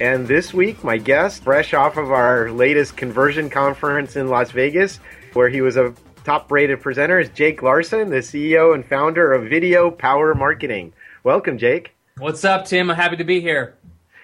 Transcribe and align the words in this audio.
And 0.00 0.26
this 0.26 0.54
week, 0.54 0.82
my 0.82 0.96
guest, 0.96 1.42
fresh 1.42 1.74
off 1.74 1.98
of 1.98 2.10
our 2.10 2.50
latest 2.50 2.96
conversion 2.96 3.50
conference 3.50 4.16
in 4.16 4.28
Las 4.28 4.50
Vegas, 4.50 4.98
where 5.34 5.50
he 5.50 5.60
was 5.60 5.76
a 5.76 5.92
top 6.24 6.50
rated 6.50 6.80
presenter, 6.80 7.20
is 7.20 7.28
Jake 7.28 7.60
Larson, 7.60 8.08
the 8.08 8.20
CEO 8.20 8.74
and 8.74 8.82
founder 8.82 9.34
of 9.34 9.50
Video 9.50 9.90
Power 9.90 10.34
Marketing. 10.34 10.94
Welcome, 11.22 11.58
Jake. 11.58 11.94
What's 12.16 12.46
up, 12.46 12.64
Tim? 12.64 12.90
I'm 12.90 12.96
happy 12.96 13.16
to 13.16 13.24
be 13.24 13.42
here. 13.42 13.76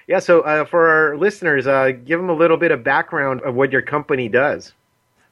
Yeah, 0.06 0.20
so 0.20 0.40
uh, 0.40 0.64
for 0.64 0.88
our 0.88 1.18
listeners, 1.18 1.66
uh, 1.66 1.90
give 1.90 2.20
them 2.20 2.30
a 2.30 2.34
little 2.34 2.56
bit 2.56 2.70
of 2.70 2.82
background 2.82 3.42
of 3.42 3.54
what 3.54 3.70
your 3.70 3.82
company 3.82 4.30
does. 4.30 4.72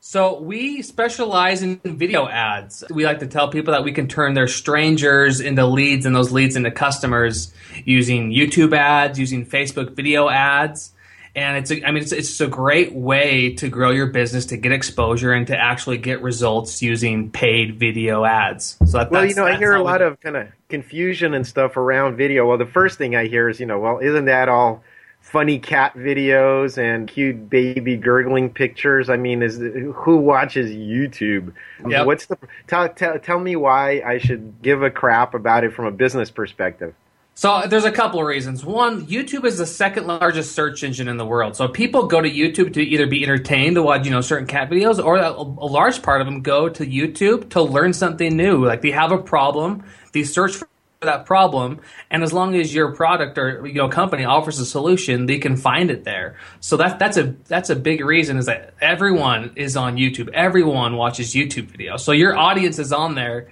So 0.06 0.38
we 0.38 0.82
specialize 0.82 1.62
in 1.62 1.80
video 1.82 2.28
ads. 2.28 2.84
We 2.90 3.06
like 3.06 3.20
to 3.20 3.26
tell 3.26 3.48
people 3.48 3.72
that 3.72 3.84
we 3.84 3.92
can 3.92 4.06
turn 4.06 4.34
their 4.34 4.46
strangers 4.46 5.40
into 5.40 5.64
leads 5.66 6.04
and 6.04 6.14
those 6.14 6.30
leads 6.30 6.56
into 6.56 6.70
customers 6.70 7.54
using 7.86 8.30
YouTube 8.30 8.76
ads, 8.76 9.18
using 9.18 9.46
Facebook 9.46 9.92
video 9.92 10.28
ads. 10.28 10.92
And 11.34 11.56
it's, 11.56 11.70
a, 11.70 11.82
I 11.86 11.90
mean, 11.90 12.02
it's, 12.02 12.12
it's 12.12 12.38
a 12.42 12.46
great 12.46 12.92
way 12.92 13.54
to 13.54 13.70
grow 13.70 13.92
your 13.92 14.08
business, 14.08 14.44
to 14.46 14.58
get 14.58 14.72
exposure, 14.72 15.32
and 15.32 15.46
to 15.46 15.56
actually 15.56 15.96
get 15.96 16.20
results 16.20 16.82
using 16.82 17.30
paid 17.30 17.76
video 17.80 18.26
ads. 18.26 18.76
So 18.84 18.98
that, 18.98 19.10
well, 19.10 19.24
you 19.24 19.34
know, 19.34 19.46
I 19.46 19.56
hear 19.56 19.72
a 19.72 19.82
lot 19.82 20.02
of 20.02 20.20
kind 20.20 20.36
of 20.36 20.48
confusion 20.68 21.32
and 21.32 21.46
stuff 21.46 21.78
around 21.78 22.18
video. 22.18 22.46
Well, 22.46 22.58
the 22.58 22.66
first 22.66 22.98
thing 22.98 23.16
I 23.16 23.26
hear 23.26 23.48
is, 23.48 23.58
you 23.58 23.64
know, 23.64 23.78
well, 23.78 24.00
isn't 24.00 24.26
that 24.26 24.50
all 24.50 24.84
funny 25.24 25.58
cat 25.58 25.94
videos 25.94 26.76
and 26.76 27.08
cute 27.08 27.48
baby 27.48 27.96
gurgling 27.96 28.50
pictures. 28.50 29.08
I 29.08 29.16
mean, 29.16 29.42
is 29.42 29.56
who 29.56 30.18
watches 30.18 30.70
YouTube? 30.70 31.54
Yep. 31.88 32.06
What's 32.06 32.26
the 32.26 32.38
tell, 32.66 32.88
tell, 32.90 33.18
tell 33.18 33.40
me 33.40 33.56
why 33.56 34.02
I 34.04 34.18
should 34.18 34.62
give 34.62 34.82
a 34.82 34.90
crap 34.90 35.34
about 35.34 35.64
it 35.64 35.72
from 35.72 35.86
a 35.86 35.90
business 35.90 36.30
perspective? 36.30 36.94
So 37.36 37.50
uh, 37.50 37.66
there's 37.66 37.86
a 37.86 37.90
couple 37.90 38.20
of 38.20 38.26
reasons. 38.26 38.64
One, 38.64 39.06
YouTube 39.06 39.44
is 39.44 39.58
the 39.58 39.66
second 39.66 40.06
largest 40.06 40.54
search 40.54 40.84
engine 40.84 41.08
in 41.08 41.16
the 41.16 41.26
world. 41.26 41.56
So 41.56 41.66
people 41.66 42.06
go 42.06 42.20
to 42.20 42.30
YouTube 42.30 42.74
to 42.74 42.82
either 42.82 43.08
be 43.08 43.24
entertained 43.24 43.74
to 43.74 43.82
watch, 43.82 44.04
you 44.04 44.12
know, 44.12 44.20
certain 44.20 44.46
cat 44.46 44.70
videos, 44.70 45.04
or 45.04 45.16
a, 45.16 45.32
a 45.32 45.66
large 45.66 46.00
part 46.02 46.20
of 46.20 46.26
them 46.26 46.42
go 46.42 46.68
to 46.68 46.86
YouTube 46.86 47.50
to 47.50 47.62
learn 47.62 47.92
something 47.92 48.36
new. 48.36 48.64
Like 48.64 48.82
they 48.82 48.92
have 48.92 49.10
a 49.10 49.18
problem, 49.18 49.82
they 50.12 50.22
search 50.22 50.54
for 50.54 50.68
that 51.04 51.26
problem 51.26 51.80
and 52.10 52.22
as 52.22 52.32
long 52.32 52.54
as 52.54 52.74
your 52.74 52.94
product 52.94 53.38
or 53.38 53.66
you 53.66 53.74
know 53.74 53.88
company 53.88 54.24
offers 54.24 54.58
a 54.58 54.66
solution 54.66 55.26
they 55.26 55.38
can 55.38 55.56
find 55.56 55.90
it 55.90 56.04
there 56.04 56.36
so 56.60 56.76
that 56.76 56.98
that's 56.98 57.16
a 57.16 57.34
that's 57.46 57.70
a 57.70 57.76
big 57.76 58.04
reason 58.04 58.36
is 58.36 58.46
that 58.46 58.74
everyone 58.80 59.52
is 59.56 59.76
on 59.76 59.96
youtube 59.96 60.28
everyone 60.32 60.96
watches 60.96 61.34
youtube 61.34 61.70
videos 61.70 62.00
so 62.00 62.12
your 62.12 62.36
audience 62.36 62.78
is 62.78 62.92
on 62.92 63.14
there 63.14 63.48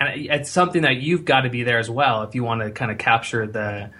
and 0.00 0.26
it's 0.30 0.50
something 0.50 0.82
that 0.82 0.96
you've 0.96 1.24
got 1.24 1.42
to 1.42 1.50
be 1.50 1.62
there 1.64 1.78
as 1.78 1.90
well 1.90 2.22
if 2.22 2.34
you 2.34 2.44
want 2.44 2.60
to 2.60 2.70
kind 2.70 2.90
of 2.90 2.98
capture 2.98 3.46
the 3.46 3.90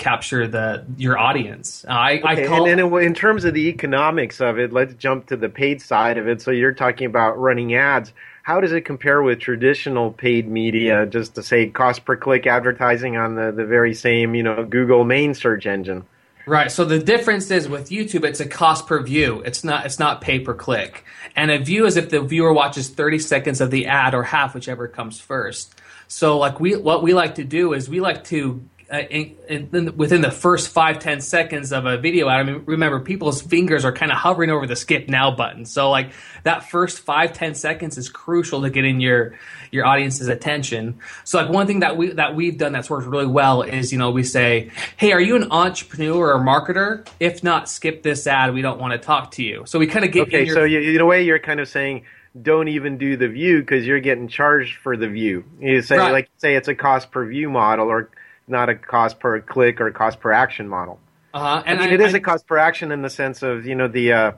capture 0.00 0.48
the 0.48 0.84
your 0.96 1.16
audience. 1.18 1.84
I, 1.86 2.14
okay, 2.14 2.44
I 2.44 2.46
call, 2.46 2.66
and 2.66 2.78
then 2.78 3.02
in 3.04 3.14
terms 3.14 3.44
of 3.44 3.54
the 3.54 3.68
economics 3.68 4.40
of 4.40 4.58
it, 4.58 4.72
let's 4.72 4.94
jump 4.94 5.26
to 5.26 5.36
the 5.36 5.50
paid 5.50 5.82
side 5.82 6.16
of 6.16 6.26
it. 6.26 6.40
So 6.42 6.50
you're 6.50 6.72
talking 6.72 7.06
about 7.06 7.38
running 7.38 7.74
ads 7.74 8.12
how 8.42 8.60
does 8.60 8.72
it 8.72 8.82
compare 8.82 9.22
with 9.22 9.38
traditional 9.40 10.12
paid 10.12 10.48
media, 10.48 11.06
just 11.06 11.34
to 11.34 11.42
say 11.42 11.68
cost 11.68 12.04
per 12.04 12.16
click 12.16 12.46
advertising 12.46 13.16
on 13.16 13.34
the, 13.34 13.52
the 13.52 13.64
very 13.64 13.94
same, 13.94 14.34
you 14.34 14.42
know, 14.42 14.64
Google 14.64 15.04
main 15.04 15.34
search 15.34 15.66
engine? 15.66 16.04
Right. 16.46 16.72
So 16.72 16.84
the 16.84 16.98
difference 16.98 17.50
is 17.50 17.68
with 17.68 17.90
YouTube, 17.90 18.24
it's 18.24 18.40
a 18.40 18.48
cost 18.48 18.86
per 18.86 19.02
view. 19.02 19.42
It's 19.44 19.62
not. 19.62 19.86
It's 19.86 19.98
not 19.98 20.20
pay 20.20 20.40
per 20.40 20.54
click. 20.54 21.04
And 21.36 21.50
a 21.50 21.58
view 21.58 21.86
is 21.86 21.96
if 21.96 22.10
the 22.10 22.22
viewer 22.22 22.52
watches 22.52 22.88
30 22.88 23.18
seconds 23.18 23.60
of 23.60 23.70
the 23.70 23.86
ad 23.86 24.14
or 24.14 24.22
half, 24.24 24.54
whichever 24.54 24.88
comes 24.88 25.20
first. 25.20 25.74
So 26.08 26.38
like 26.38 26.58
we, 26.58 26.74
what 26.74 27.04
we 27.04 27.14
like 27.14 27.36
to 27.36 27.44
do 27.44 27.72
is 27.72 27.88
we 27.88 28.00
like 28.00 28.24
to 28.24 28.60
uh, 28.92 28.98
in, 28.98 29.36
in, 29.72 29.96
within 29.96 30.20
the 30.20 30.30
first 30.30 30.68
five 30.68 30.98
ten 30.98 31.20
seconds 31.20 31.72
of 31.72 31.86
a 31.86 31.96
video 31.96 32.28
ad. 32.28 32.40
I 32.40 32.42
mean, 32.42 32.62
remember 32.66 32.98
people's 32.98 33.40
fingers 33.40 33.84
are 33.84 33.92
kind 33.92 34.10
of 34.10 34.18
hovering 34.18 34.50
over 34.50 34.66
the 34.66 34.74
skip 34.74 35.08
now 35.08 35.30
button, 35.30 35.64
so 35.64 35.90
like 35.90 36.10
that 36.42 36.70
first 36.70 37.00
five 37.00 37.32
ten 37.32 37.54
seconds 37.54 37.96
is 37.98 38.08
crucial 38.08 38.62
to 38.62 38.70
getting 38.70 39.00
your 39.00 39.38
your 39.70 39.86
audience's 39.86 40.28
attention. 40.28 40.98
So 41.24 41.40
like 41.40 41.50
one 41.50 41.66
thing 41.66 41.80
that 41.80 41.96
we 41.96 42.10
that 42.12 42.34
we've 42.34 42.58
done 42.58 42.72
that's 42.72 42.90
worked 42.90 43.06
really 43.06 43.26
well 43.26 43.62
is 43.62 43.92
you 43.92 43.98
know 43.98 44.10
we 44.10 44.24
say, 44.24 44.70
hey, 44.96 45.12
are 45.12 45.20
you 45.20 45.36
an 45.36 45.52
entrepreneur 45.52 46.34
or 46.34 46.40
marketer? 46.40 47.06
If 47.20 47.44
not, 47.44 47.68
skip 47.68 48.02
this 48.02 48.26
ad. 48.26 48.54
We 48.54 48.62
don't 48.62 48.80
want 48.80 48.92
to 48.92 48.98
talk 48.98 49.30
to 49.32 49.42
you. 49.44 49.62
So 49.66 49.78
we 49.78 49.86
kind 49.86 50.04
of 50.04 50.10
get 50.10 50.28
okay. 50.28 50.46
Your- 50.46 50.54
so 50.54 50.64
you, 50.64 50.80
in 50.80 51.00
a 51.00 51.06
way, 51.06 51.22
you're 51.22 51.38
kind 51.38 51.60
of 51.60 51.68
saying 51.68 52.04
don't 52.40 52.68
even 52.68 52.96
do 52.96 53.16
the 53.16 53.28
view 53.28 53.60
because 53.60 53.86
you're 53.86 54.00
getting 54.00 54.28
charged 54.28 54.78
for 54.78 54.96
the 54.96 55.08
view. 55.08 55.44
You 55.60 55.82
say 55.82 55.98
right. 55.98 56.12
like 56.12 56.30
say 56.38 56.54
it's 56.54 56.68
a 56.68 56.74
cost 56.74 57.10
per 57.10 57.26
view 57.26 57.50
model 57.50 57.88
or 57.88 58.10
not 58.48 58.68
a 58.68 58.74
cost 58.74 59.20
per 59.20 59.40
click 59.40 59.80
or 59.80 59.86
a 59.88 59.92
cost 59.92 60.20
per 60.20 60.32
action 60.32 60.68
model. 60.68 60.98
Uh-huh. 61.32 61.62
And 61.64 61.78
I 61.78 61.82
mean, 61.82 61.90
I, 61.90 61.94
it 61.94 62.00
is 62.00 62.14
I, 62.14 62.18
a 62.18 62.20
cost 62.20 62.46
per 62.46 62.58
action 62.58 62.92
in 62.92 63.02
the 63.02 63.10
sense 63.10 63.42
of 63.42 63.66
you 63.66 63.74
know 63.74 63.88
the 63.88 64.12
uh, 64.12 64.32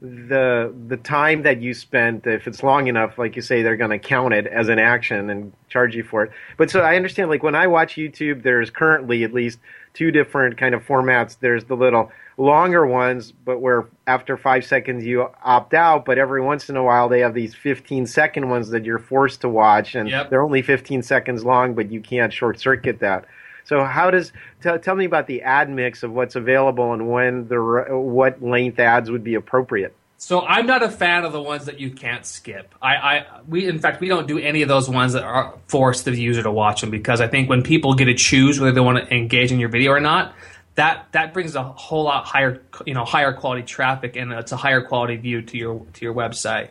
the 0.00 0.74
the 0.88 0.96
time 0.96 1.42
that 1.42 1.62
you 1.62 1.72
spent. 1.72 2.26
If 2.26 2.46
it's 2.46 2.62
long 2.62 2.86
enough, 2.86 3.18
like 3.18 3.36
you 3.36 3.42
say, 3.42 3.62
they're 3.62 3.76
going 3.76 3.90
to 3.90 3.98
count 3.98 4.34
it 4.34 4.46
as 4.46 4.68
an 4.68 4.78
action 4.78 5.30
and 5.30 5.52
charge 5.68 5.96
you 5.96 6.04
for 6.04 6.24
it. 6.24 6.32
But 6.56 6.70
so 6.70 6.80
I 6.80 6.96
understand. 6.96 7.30
Like 7.30 7.42
when 7.42 7.54
I 7.54 7.66
watch 7.66 7.94
YouTube, 7.94 8.42
there's 8.42 8.70
currently 8.70 9.24
at 9.24 9.32
least 9.32 9.58
two 9.94 10.10
different 10.10 10.58
kind 10.58 10.74
of 10.74 10.84
formats. 10.84 11.38
There's 11.40 11.64
the 11.64 11.76
little 11.76 12.12
longer 12.36 12.84
ones, 12.84 13.32
but 13.32 13.60
where 13.60 13.86
after 14.06 14.36
five 14.36 14.64
seconds 14.64 15.04
you 15.04 15.28
opt 15.42 15.72
out, 15.72 16.04
but 16.04 16.18
every 16.18 16.42
once 16.42 16.68
in 16.68 16.76
a 16.76 16.82
while 16.82 17.08
they 17.08 17.20
have 17.20 17.32
these 17.32 17.54
15 17.54 18.06
second 18.06 18.50
ones 18.50 18.70
that 18.70 18.84
you're 18.84 18.98
forced 18.98 19.42
to 19.42 19.48
watch, 19.48 19.94
and 19.94 20.10
yep. 20.10 20.30
they're 20.30 20.42
only 20.42 20.62
15 20.62 21.02
seconds 21.02 21.44
long, 21.44 21.74
but 21.74 21.90
you 21.90 22.00
can't 22.00 22.32
short 22.32 22.58
circuit 22.58 23.00
that. 23.00 23.24
So 23.64 23.84
how 23.84 24.10
does 24.10 24.32
t- 24.62 24.78
tell 24.78 24.94
me 24.94 25.04
about 25.04 25.26
the 25.26 25.42
ad 25.42 25.70
mix 25.70 26.02
of 26.02 26.12
what's 26.12 26.36
available 26.36 26.92
and 26.92 27.10
when 27.10 27.48
the 27.48 27.58
what 27.90 28.42
length 28.42 28.78
ads 28.78 29.10
would 29.10 29.24
be 29.24 29.34
appropriate? 29.34 29.94
So 30.16 30.40
I'm 30.40 30.66
not 30.66 30.82
a 30.82 30.88
fan 30.88 31.24
of 31.24 31.32
the 31.32 31.42
ones 31.42 31.66
that 31.66 31.80
you 31.80 31.90
can't 31.90 32.24
skip. 32.24 32.74
I, 32.80 32.96
I 32.96 33.26
we 33.48 33.68
in 33.68 33.78
fact 33.78 34.00
we 34.00 34.08
don't 34.08 34.26
do 34.26 34.38
any 34.38 34.62
of 34.62 34.68
those 34.68 34.88
ones 34.88 35.12
that 35.14 35.22
are 35.22 35.58
force 35.66 36.02
the 36.02 36.14
user 36.14 36.42
to 36.42 36.50
watch 36.50 36.80
them 36.80 36.90
because 36.90 37.20
I 37.20 37.28
think 37.28 37.48
when 37.48 37.62
people 37.62 37.94
get 37.94 38.06
to 38.06 38.14
choose 38.14 38.60
whether 38.60 38.72
they 38.72 38.80
want 38.80 38.98
to 38.98 39.14
engage 39.14 39.52
in 39.52 39.60
your 39.60 39.68
video 39.68 39.92
or 39.92 40.00
not, 40.00 40.34
that 40.76 41.06
that 41.12 41.32
brings 41.32 41.54
a 41.56 41.62
whole 41.62 42.04
lot 42.04 42.24
higher 42.24 42.62
you 42.86 42.94
know 42.94 43.04
higher 43.04 43.32
quality 43.32 43.62
traffic 43.62 44.16
and 44.16 44.32
it's 44.32 44.52
a 44.52 44.56
higher 44.56 44.82
quality 44.82 45.16
view 45.16 45.42
to 45.42 45.58
your 45.58 45.86
to 45.94 46.04
your 46.04 46.14
website. 46.14 46.68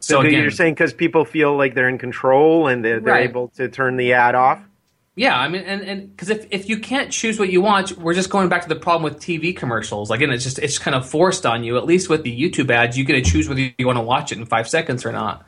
So, 0.00 0.14
so 0.14 0.20
again, 0.20 0.42
you're 0.42 0.50
saying 0.50 0.74
because 0.74 0.92
people 0.92 1.24
feel 1.24 1.56
like 1.56 1.74
they're 1.74 1.88
in 1.88 1.98
control 1.98 2.68
and 2.68 2.84
they're, 2.84 3.00
they're 3.00 3.14
right. 3.14 3.28
able 3.28 3.48
to 3.56 3.68
turn 3.68 3.96
the 3.96 4.12
ad 4.12 4.34
off. 4.34 4.60
Yeah, 5.16 5.34
I 5.34 5.48
mean, 5.48 5.62
and 5.62 5.80
and 5.80 6.10
because 6.10 6.28
if, 6.28 6.46
if 6.50 6.68
you 6.68 6.78
can't 6.78 7.10
choose 7.10 7.38
what 7.38 7.48
you 7.48 7.62
want, 7.62 7.96
we're 7.96 8.12
just 8.12 8.28
going 8.28 8.50
back 8.50 8.62
to 8.62 8.68
the 8.68 8.76
problem 8.76 9.02
with 9.02 9.18
TV 9.20 9.56
commercials. 9.56 10.10
Again, 10.10 10.30
it's 10.30 10.44
just 10.44 10.58
it's 10.58 10.78
kind 10.78 10.94
of 10.94 11.08
forced 11.08 11.46
on 11.46 11.64
you. 11.64 11.78
At 11.78 11.86
least 11.86 12.10
with 12.10 12.22
the 12.22 12.38
YouTube 12.38 12.70
ads, 12.70 12.98
you 12.98 13.04
get 13.04 13.14
to 13.14 13.22
choose 13.22 13.48
whether 13.48 13.62
you 13.78 13.86
want 13.86 13.96
to 13.96 14.02
watch 14.02 14.30
it 14.30 14.36
in 14.36 14.44
five 14.44 14.68
seconds 14.68 15.06
or 15.06 15.12
not. 15.12 15.46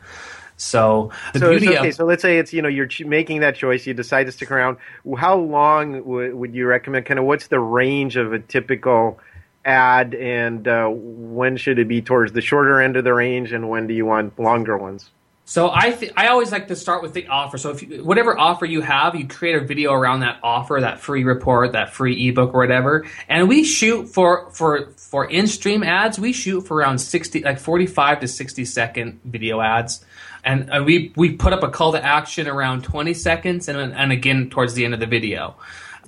So 0.57 1.13
the 1.35 1.39
so, 1.41 1.51
beauty 1.51 1.69
okay. 1.69 1.89
Of, 1.91 1.95
so 1.95 2.07
let's 2.07 2.23
say 2.23 2.39
it's 2.39 2.55
you 2.55 2.63
know 2.63 2.69
you're 2.69 2.89
making 3.05 3.41
that 3.41 3.57
choice. 3.57 3.87
You 3.87 3.93
decide 3.93 4.25
to 4.25 4.33
stick 4.33 4.51
around. 4.51 4.79
How 5.19 5.37
long 5.37 5.93
w- 5.99 6.35
would 6.35 6.55
you 6.55 6.67
recommend? 6.67 7.05
Kind 7.05 7.21
of 7.21 7.27
what's 7.27 7.49
the 7.49 7.61
range 7.61 8.17
of 8.17 8.33
a 8.33 8.39
typical 8.39 9.21
ad, 9.67 10.15
and 10.15 10.67
uh, 10.67 10.89
when 10.89 11.59
should 11.59 11.79
it 11.79 11.89
be 11.89 12.01
towards 12.01 12.33
the 12.33 12.41
shorter 12.41 12.81
end 12.81 12.97
of 12.97 13.05
the 13.05 13.13
range, 13.13 13.53
and 13.53 13.69
when 13.69 13.87
do 13.87 13.93
you 13.93 14.07
want 14.07 14.39
longer 14.39 14.79
ones? 14.79 15.11
So 15.49 15.71
I 15.73 15.93
th- 15.93 16.13
I 16.15 16.27
always 16.27 16.53
like 16.53 16.69
to 16.69 16.77
start 16.77 17.03
with 17.03 17.15
the 17.15 17.29
offer. 17.29 17.57
So 17.57 17.71
if 17.71 17.83
you, 17.83 18.05
whatever 18.05 18.39
offer 18.39 18.67
you 18.67 18.83
have, 18.83 19.15
you 19.15 19.27
create 19.27 19.57
a 19.57 19.65
video 19.65 19.95
around 19.95 20.21
that 20.21 20.41
offer, 20.43 20.77
that 20.79 21.01
free 21.01 21.25
report, 21.25 21.73
that 21.73 21.95
free 21.95 22.29
ebook 22.29 22.53
or 22.53 22.61
whatever. 22.61 23.07
And 23.31 23.49
we 23.49 23.65
shoot 23.65 24.11
for 24.11 24.51
for 24.51 24.91
for 24.99 25.25
in-stream 25.25 25.83
ads, 25.83 26.19
we 26.19 26.35
shoot 26.35 26.67
for 26.67 26.77
around 26.77 26.99
60 26.99 27.45
like 27.45 27.59
45 27.59 28.21
to 28.21 28.29
60 28.29 28.67
second 28.67 29.21
video 29.25 29.63
ads. 29.63 30.05
And, 30.45 30.69
and 30.71 30.85
we 30.85 31.15
we 31.17 31.33
put 31.33 31.55
up 31.55 31.63
a 31.63 31.71
call 31.71 31.93
to 31.93 32.05
action 32.05 32.47
around 32.47 32.85
20 32.85 33.15
seconds 33.15 33.69
and 33.69 33.79
and 33.79 34.13
again 34.13 34.51
towards 34.51 34.75
the 34.75 34.85
end 34.85 34.93
of 34.93 35.01
the 35.01 35.07
video. 35.07 35.57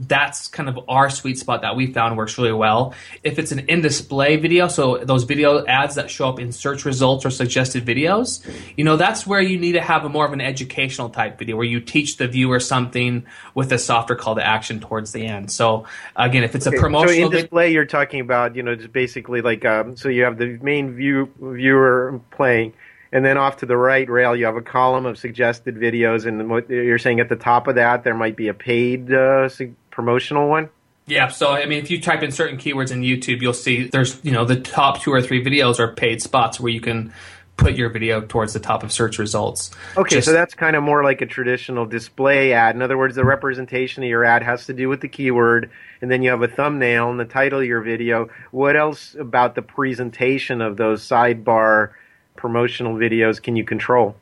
That's 0.01 0.49
kind 0.49 0.69
of 0.69 0.79
our 0.89 1.11
sweet 1.11 1.39
spot 1.39 1.61
that 1.61 1.77
we 1.77 1.93
found 1.93 2.17
works 2.17 2.39
really 2.39 2.53
well. 2.53 2.95
If 3.23 3.39
it's 3.39 3.53
an 3.53 3.61
in 3.61 3.83
display 3.83 4.37
video, 4.37 4.69
so 4.69 4.97
those 4.99 5.25
video 5.25 5.65
ads 5.67 5.97
that 5.97 6.11
show 6.11 6.29
up 6.29 6.41
in 6.41 6.53
search 6.53 6.87
results 6.87 7.27
or 7.27 7.31
suggested 7.31 7.85
videos, 7.85 8.45
you 8.77 8.85
know, 8.85 8.97
that's 8.97 9.27
where 9.27 9.43
you 9.43 9.59
need 9.59 9.73
to 9.73 9.83
have 9.83 10.05
a 10.05 10.09
more 10.09 10.25
of 10.25 10.33
an 10.33 10.41
educational 10.41 11.11
type 11.11 11.39
video 11.39 11.57
where 11.57 11.67
you 11.67 11.81
teach 11.81 12.17
the 12.17 12.27
viewer 12.27 12.61
something 12.61 13.27
with 13.55 13.71
a 13.73 13.79
softer 13.79 14.15
call 14.15 14.37
to 14.37 14.47
action 14.47 14.81
towards 14.81 15.13
the 15.13 15.27
end. 15.27 15.51
So 15.51 15.85
again, 16.17 16.45
if 16.45 16.55
it's 16.55 16.67
okay, 16.67 16.77
a 16.77 16.81
promotional 16.81 17.31
so 17.31 17.37
in 17.37 17.43
display, 17.43 17.73
you're 17.73 17.85
talking 17.85 18.21
about 18.21 18.57
you 18.57 18.63
know 18.63 18.75
just 18.75 18.93
basically 18.93 19.43
like 19.43 19.67
um, 19.67 19.97
so 19.97 20.09
you 20.09 20.25
have 20.25 20.39
the 20.39 20.59
main 20.63 20.95
view 20.95 21.31
viewer 21.39 22.21
playing 22.31 22.73
and 23.13 23.25
then 23.25 23.37
off 23.37 23.59
to 23.59 23.67
the 23.67 23.77
right 23.77 24.09
rail 24.09 24.37
you 24.37 24.45
have 24.45 24.57
a 24.57 24.63
column 24.63 25.07
of 25.07 25.19
suggested 25.19 25.77
videos 25.77 26.27
and 26.27 26.49
what 26.49 26.69
you're 26.71 26.99
saying 26.99 27.21
at 27.21 27.29
the 27.29 27.37
top 27.37 27.67
of 27.67 27.75
that 27.75 28.05
there 28.05 28.15
might 28.15 28.37
be 28.37 28.49
a 28.49 28.55
paid 28.55 29.13
uh, 29.13 29.49
promotional 29.91 30.49
one? 30.49 30.71
Yeah 31.07 31.29
so 31.29 31.51
i 31.51 31.67
mean 31.67 31.79
if 31.79 31.91
you 31.91 32.01
type 32.01 32.23
in 32.23 32.31
certain 32.31 32.57
keywords 32.57 32.93
in 32.93 33.01
youtube 33.01 33.43
you'll 33.43 33.53
see 33.53 33.89
there's 33.89 34.25
you 34.25 34.31
know 34.31 34.45
the 34.45 34.61
top 34.61 35.01
two 35.03 35.13
or 35.13 35.21
three 35.21 35.45
videos 35.45 35.81
are 35.81 35.93
paid 35.93 36.23
spots 36.23 36.61
where 36.61 36.73
you 36.73 36.81
can 36.81 37.13
put 37.61 37.75
your 37.75 37.91
video 37.91 38.23
towards 38.23 38.55
the 38.55 38.59
top 38.59 38.83
of 38.83 38.91
search 38.91 39.19
results. 39.19 39.71
Okay 39.95 40.17
Just, 40.17 40.27
so 40.27 40.33
that's 40.33 40.55
kind 40.55 40.77
of 40.77 40.83
more 40.83 41.05
like 41.05 41.21
a 41.21 41.27
traditional 41.27 41.85
display 41.85 42.55
ad. 42.55 42.75
In 42.75 42.81
other 42.81 42.97
words 42.97 43.15
the 43.15 43.25
representation 43.25 44.03
of 44.03 44.09
your 44.09 44.25
ad 44.25 44.43
has 44.43 44.67
to 44.67 44.73
do 44.73 44.89
with 44.89 45.01
the 45.01 45.09
keyword 45.09 45.71
and 46.01 46.11
then 46.11 46.23
you 46.23 46.31
have 46.31 46.43
a 46.43 46.49
thumbnail 46.49 47.11
and 47.11 47.21
the 47.21 47.27
title 47.27 47.61
of 47.61 47.67
your 47.67 47.83
video. 47.83 48.31
What 48.51 48.77
else 48.77 49.15
about 49.15 49.55
the 49.55 49.63
presentation 49.63 50.63
of 50.63 50.77
those 50.77 51.07
sidebar 51.07 51.91
promotional 52.37 52.95
videos 52.95 53.43
can 53.43 53.57
you 53.57 53.65
control? 53.65 54.17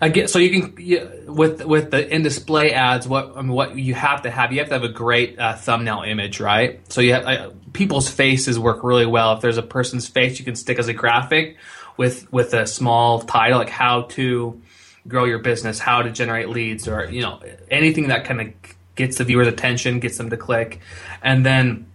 Again, 0.00 0.28
so 0.28 0.38
you 0.38 0.50
can 0.50 0.74
you, 0.78 1.24
with 1.26 1.64
with 1.64 1.90
the 1.90 2.08
in 2.08 2.22
display 2.22 2.72
ads. 2.72 3.08
What 3.08 3.36
I 3.36 3.42
mean, 3.42 3.52
what 3.52 3.76
you 3.76 3.94
have 3.94 4.22
to 4.22 4.30
have, 4.30 4.52
you 4.52 4.60
have 4.60 4.68
to 4.68 4.74
have 4.74 4.84
a 4.84 4.88
great 4.88 5.38
uh, 5.38 5.56
thumbnail 5.56 6.02
image, 6.02 6.38
right? 6.40 6.80
So 6.92 7.00
you 7.00 7.14
have, 7.14 7.26
uh, 7.26 7.50
people's 7.72 8.08
faces 8.08 8.58
work 8.58 8.84
really 8.84 9.06
well. 9.06 9.32
If 9.34 9.40
there's 9.40 9.58
a 9.58 9.62
person's 9.62 10.06
face, 10.08 10.38
you 10.38 10.44
can 10.44 10.54
stick 10.54 10.78
as 10.78 10.88
a 10.88 10.92
graphic 10.92 11.56
with 11.96 12.32
with 12.32 12.54
a 12.54 12.66
small 12.66 13.20
title 13.20 13.58
like 13.58 13.68
"How 13.68 14.02
to 14.02 14.60
grow 15.08 15.24
your 15.24 15.40
business," 15.40 15.80
"How 15.80 16.02
to 16.02 16.10
generate 16.10 16.48
leads," 16.48 16.86
or 16.86 17.10
you 17.10 17.22
know 17.22 17.40
anything 17.70 18.08
that 18.08 18.24
kind 18.24 18.40
of 18.40 18.52
gets 18.94 19.18
the 19.18 19.24
viewer's 19.24 19.48
attention, 19.48 19.98
gets 19.98 20.18
them 20.18 20.30
to 20.30 20.36
click, 20.36 20.80
and 21.20 21.44
then 21.44 21.86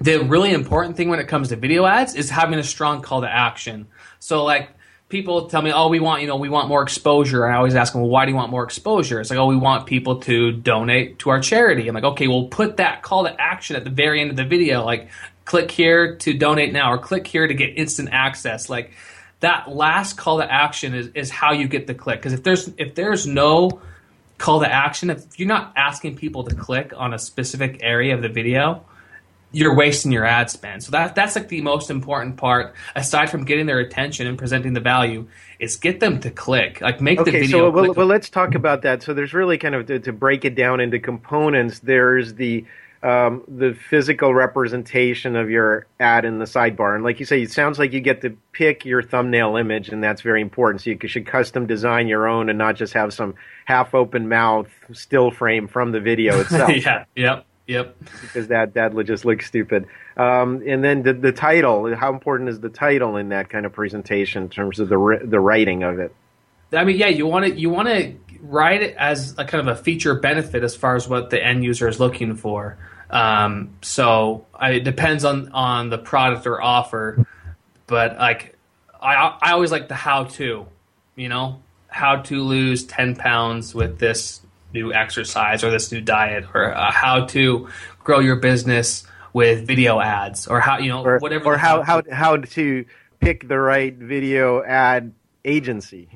the 0.00 0.18
really 0.18 0.52
important 0.52 0.96
thing 0.96 1.08
when 1.08 1.18
it 1.18 1.28
comes 1.28 1.48
to 1.48 1.56
video 1.56 1.86
ads 1.86 2.14
is 2.14 2.30
having 2.30 2.58
a 2.58 2.62
strong 2.62 3.02
call 3.02 3.22
to 3.22 3.28
action. 3.28 3.86
So 4.18 4.44
like 4.44 4.70
people 5.08 5.48
tell 5.48 5.62
me, 5.62 5.72
"Oh, 5.72 5.88
we 5.88 6.00
want 6.00 6.22
you 6.22 6.28
know 6.28 6.36
we 6.36 6.48
want 6.48 6.68
more 6.68 6.82
exposure." 6.82 7.46
I 7.46 7.56
always 7.56 7.74
ask 7.74 7.92
them, 7.92 8.02
"Well, 8.02 8.10
why 8.10 8.24
do 8.24 8.30
you 8.30 8.36
want 8.36 8.50
more 8.50 8.64
exposure?" 8.64 9.20
It's 9.20 9.30
like, 9.30 9.38
"Oh, 9.38 9.46
we 9.46 9.56
want 9.56 9.86
people 9.86 10.16
to 10.22 10.52
donate 10.52 11.18
to 11.20 11.30
our 11.30 11.40
charity." 11.40 11.88
I'm 11.88 11.94
like, 11.94 12.04
"Okay, 12.04 12.28
well, 12.28 12.44
put 12.44 12.78
that 12.78 13.02
call 13.02 13.24
to 13.24 13.40
action 13.40 13.76
at 13.76 13.84
the 13.84 13.90
very 13.90 14.20
end 14.20 14.30
of 14.30 14.36
the 14.36 14.44
video, 14.44 14.84
like 14.84 15.08
click 15.44 15.70
here 15.70 16.16
to 16.16 16.32
donate 16.34 16.72
now, 16.72 16.92
or 16.92 16.98
click 16.98 17.26
here 17.26 17.46
to 17.46 17.54
get 17.54 17.78
instant 17.78 18.08
access." 18.12 18.68
Like 18.68 18.92
that 19.40 19.74
last 19.74 20.16
call 20.16 20.38
to 20.38 20.52
action 20.52 20.94
is, 20.94 21.08
is 21.14 21.30
how 21.30 21.52
you 21.52 21.68
get 21.68 21.86
the 21.86 21.94
click. 21.94 22.20
Because 22.20 22.32
if 22.32 22.42
there's 22.42 22.70
if 22.78 22.94
there's 22.94 23.26
no 23.26 23.80
call 24.38 24.60
to 24.60 24.70
action, 24.70 25.10
if 25.10 25.38
you're 25.38 25.48
not 25.48 25.72
asking 25.76 26.16
people 26.16 26.44
to 26.44 26.54
click 26.54 26.92
on 26.96 27.14
a 27.14 27.18
specific 27.18 27.78
area 27.80 28.14
of 28.14 28.22
the 28.22 28.28
video, 28.28 28.84
you're 29.52 29.74
wasting 29.74 30.12
your 30.12 30.24
ad 30.24 30.50
spend. 30.50 30.82
So 30.82 30.90
that 30.92 31.14
that's 31.14 31.36
like 31.36 31.48
the 31.48 31.60
most 31.60 31.90
important 31.90 32.36
part, 32.36 32.74
aside 32.94 33.30
from 33.30 33.44
getting 33.44 33.66
their 33.66 33.78
attention 33.78 34.26
and 34.26 34.36
presenting 34.36 34.72
the 34.72 34.80
value, 34.80 35.28
is 35.58 35.76
get 35.76 36.00
them 36.00 36.20
to 36.20 36.30
click. 36.30 36.80
Like 36.80 37.00
make 37.00 37.20
okay, 37.20 37.30
the 37.30 37.40
video. 37.40 37.58
So 37.58 37.70
well, 37.70 37.92
well, 37.94 38.06
let's 38.06 38.28
talk 38.28 38.54
about 38.54 38.82
that. 38.82 39.02
So 39.02 39.14
there's 39.14 39.32
really 39.32 39.58
kind 39.58 39.74
of 39.74 39.86
to, 39.86 39.98
to 40.00 40.12
break 40.12 40.44
it 40.44 40.54
down 40.54 40.80
into 40.80 40.98
components. 40.98 41.78
There's 41.78 42.34
the 42.34 42.64
um, 43.02 43.44
the 43.46 43.74
physical 43.88 44.34
representation 44.34 45.36
of 45.36 45.48
your 45.48 45.86
ad 46.00 46.24
in 46.24 46.38
the 46.38 46.44
sidebar, 46.44 46.94
and 46.94 47.04
like 47.04 47.20
you 47.20 47.26
say, 47.26 47.40
it 47.42 47.52
sounds 47.52 47.78
like 47.78 47.92
you 47.92 48.00
get 48.00 48.22
to 48.22 48.36
pick 48.52 48.84
your 48.84 49.02
thumbnail 49.02 49.56
image, 49.56 49.90
and 49.90 50.02
that's 50.02 50.22
very 50.22 50.42
important. 50.42 50.82
So 50.82 50.90
you 50.90 51.08
should 51.08 51.26
custom 51.26 51.66
design 51.66 52.08
your 52.08 52.26
own, 52.26 52.48
and 52.48 52.58
not 52.58 52.74
just 52.76 52.94
have 52.94 53.12
some 53.12 53.34
half 53.64 53.94
open 53.94 54.28
mouth 54.28 54.68
still 54.92 55.30
frame 55.30 55.68
from 55.68 55.92
the 55.92 56.00
video 56.00 56.40
itself. 56.40 56.70
yeah. 56.74 57.04
Yep. 57.14 57.46
Yep. 57.66 57.96
Because 58.20 58.48
that 58.48 58.74
that 58.74 58.94
would 58.94 59.06
just 59.06 59.24
look 59.24 59.42
stupid. 59.42 59.86
Um, 60.16 60.62
and 60.66 60.84
then 60.84 61.02
the 61.02 61.12
the 61.12 61.32
title. 61.32 61.94
How 61.96 62.12
important 62.12 62.48
is 62.48 62.60
the 62.60 62.68
title 62.68 63.16
in 63.16 63.30
that 63.30 63.48
kind 63.48 63.66
of 63.66 63.72
presentation 63.72 64.44
in 64.44 64.48
terms 64.48 64.78
of 64.78 64.88
the 64.88 65.20
the 65.24 65.40
writing 65.40 65.82
of 65.82 65.98
it? 65.98 66.14
I 66.72 66.84
mean, 66.84 66.96
yeah, 66.96 67.08
you 67.08 67.26
want 67.26 67.46
to 67.46 67.58
you 67.58 67.70
want 67.70 67.88
to 67.88 68.14
write 68.40 68.82
it 68.82 68.94
as 68.96 69.34
a 69.38 69.44
kind 69.44 69.66
of 69.66 69.78
a 69.78 69.80
feature 69.80 70.14
benefit 70.14 70.62
as 70.62 70.76
far 70.76 70.94
as 70.94 71.08
what 71.08 71.30
the 71.30 71.44
end 71.44 71.64
user 71.64 71.88
is 71.88 71.98
looking 71.98 72.36
for. 72.36 72.78
Um, 73.10 73.76
so 73.82 74.46
I, 74.54 74.72
it 74.72 74.84
depends 74.84 75.24
on 75.24 75.50
on 75.52 75.90
the 75.90 75.98
product 75.98 76.46
or 76.46 76.60
offer, 76.60 77.26
but 77.86 78.16
like 78.16 78.56
I 79.00 79.36
I 79.40 79.52
always 79.52 79.72
like 79.72 79.88
the 79.88 79.94
how 79.94 80.24
to, 80.24 80.66
you 81.16 81.28
know, 81.28 81.62
how 81.88 82.16
to 82.22 82.42
lose 82.42 82.84
ten 82.84 83.16
pounds 83.16 83.74
with 83.74 83.98
this 83.98 84.40
new 84.72 84.92
exercise 84.92 85.64
or 85.64 85.70
this 85.70 85.90
new 85.92 86.00
diet 86.00 86.44
or 86.54 86.74
uh, 86.74 86.90
how 86.90 87.24
to 87.26 87.68
grow 88.04 88.20
your 88.20 88.36
business 88.36 89.04
with 89.32 89.66
video 89.66 90.00
ads 90.00 90.46
or 90.46 90.60
how 90.60 90.78
you 90.78 90.88
know 90.88 91.04
or, 91.04 91.18
whatever 91.18 91.54
or 91.54 91.56
how 91.56 91.82
how 91.82 92.02
how 92.10 92.36
to 92.36 92.84
pick 93.20 93.48
the 93.48 93.58
right 93.58 93.94
video 93.94 94.62
ad 94.62 95.12
agency. 95.44 96.08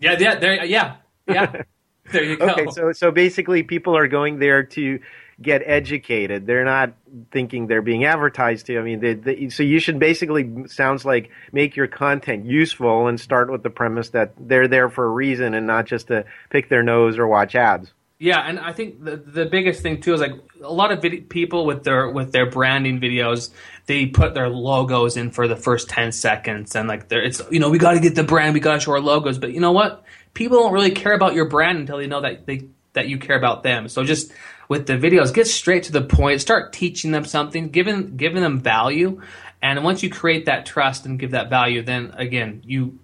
Yeah, 0.00 0.16
yeah, 0.18 0.36
there, 0.36 0.64
yeah, 0.64 0.96
yeah. 1.26 1.62
there 2.12 2.24
you 2.24 2.36
go. 2.36 2.50
Okay, 2.50 2.66
so 2.70 2.92
so 2.92 3.10
basically, 3.10 3.62
people 3.62 3.96
are 3.96 4.08
going 4.08 4.38
there 4.38 4.62
to 4.62 5.00
get 5.40 5.62
educated. 5.64 6.46
They're 6.46 6.64
not 6.64 6.94
thinking 7.30 7.66
they're 7.66 7.82
being 7.82 8.04
advertised 8.04 8.66
to. 8.66 8.78
I 8.78 8.82
mean, 8.82 9.00
they, 9.00 9.14
they, 9.14 9.48
so 9.50 9.62
you 9.62 9.78
should 9.78 9.98
basically 9.98 10.66
sounds 10.66 11.04
like 11.04 11.30
make 11.52 11.76
your 11.76 11.86
content 11.86 12.44
useful 12.44 13.06
and 13.06 13.20
start 13.20 13.50
with 13.50 13.62
the 13.62 13.70
premise 13.70 14.10
that 14.10 14.32
they're 14.38 14.66
there 14.66 14.88
for 14.88 15.04
a 15.04 15.08
reason 15.08 15.54
and 15.54 15.66
not 15.66 15.86
just 15.86 16.08
to 16.08 16.24
pick 16.50 16.68
their 16.68 16.82
nose 16.82 17.18
or 17.18 17.26
watch 17.28 17.54
ads. 17.54 17.92
Yeah, 18.20 18.40
and 18.40 18.58
I 18.58 18.72
think 18.72 19.04
the 19.04 19.16
the 19.16 19.46
biggest 19.46 19.80
thing 19.80 20.00
too 20.00 20.12
is 20.12 20.20
like 20.20 20.32
a 20.60 20.72
lot 20.72 20.90
of 20.90 21.04
people 21.28 21.66
with 21.66 21.84
their 21.84 22.10
with 22.10 22.32
their 22.32 22.50
branding 22.50 23.00
videos, 23.00 23.50
they 23.86 24.06
put 24.06 24.34
their 24.34 24.48
logos 24.48 25.16
in 25.16 25.30
for 25.30 25.46
the 25.46 25.54
first 25.54 25.88
ten 25.88 26.10
seconds, 26.10 26.74
and 26.74 26.88
like 26.88 27.06
it's 27.10 27.40
you 27.50 27.60
know 27.60 27.70
we 27.70 27.78
got 27.78 27.92
to 27.92 28.00
get 28.00 28.16
the 28.16 28.24
brand, 28.24 28.54
we 28.54 28.60
got 28.60 28.74
to 28.74 28.80
show 28.80 28.92
our 28.92 29.00
logos, 29.00 29.38
but 29.38 29.52
you 29.52 29.60
know 29.60 29.70
what? 29.70 30.02
People 30.34 30.58
don't 30.58 30.72
really 30.72 30.90
care 30.90 31.14
about 31.14 31.34
your 31.34 31.48
brand 31.48 31.78
until 31.78 31.98
they 31.98 32.08
know 32.08 32.20
that 32.20 32.44
they 32.44 32.68
that 32.94 33.08
you 33.08 33.18
care 33.18 33.36
about 33.36 33.62
them. 33.62 33.88
So 33.88 34.02
just 34.02 34.32
with 34.68 34.88
the 34.88 34.94
videos, 34.94 35.32
get 35.32 35.46
straight 35.46 35.84
to 35.84 35.92
the 35.92 36.02
point, 36.02 36.40
start 36.40 36.72
teaching 36.72 37.12
them 37.12 37.24
something, 37.24 37.68
giving 37.68 38.16
giving 38.16 38.42
them 38.42 38.58
value, 38.60 39.22
and 39.62 39.84
once 39.84 40.02
you 40.02 40.10
create 40.10 40.46
that 40.46 40.66
trust 40.66 41.06
and 41.06 41.20
give 41.20 41.30
that 41.30 41.50
value, 41.50 41.82
then 41.82 42.12
again 42.16 42.62
you 42.64 42.98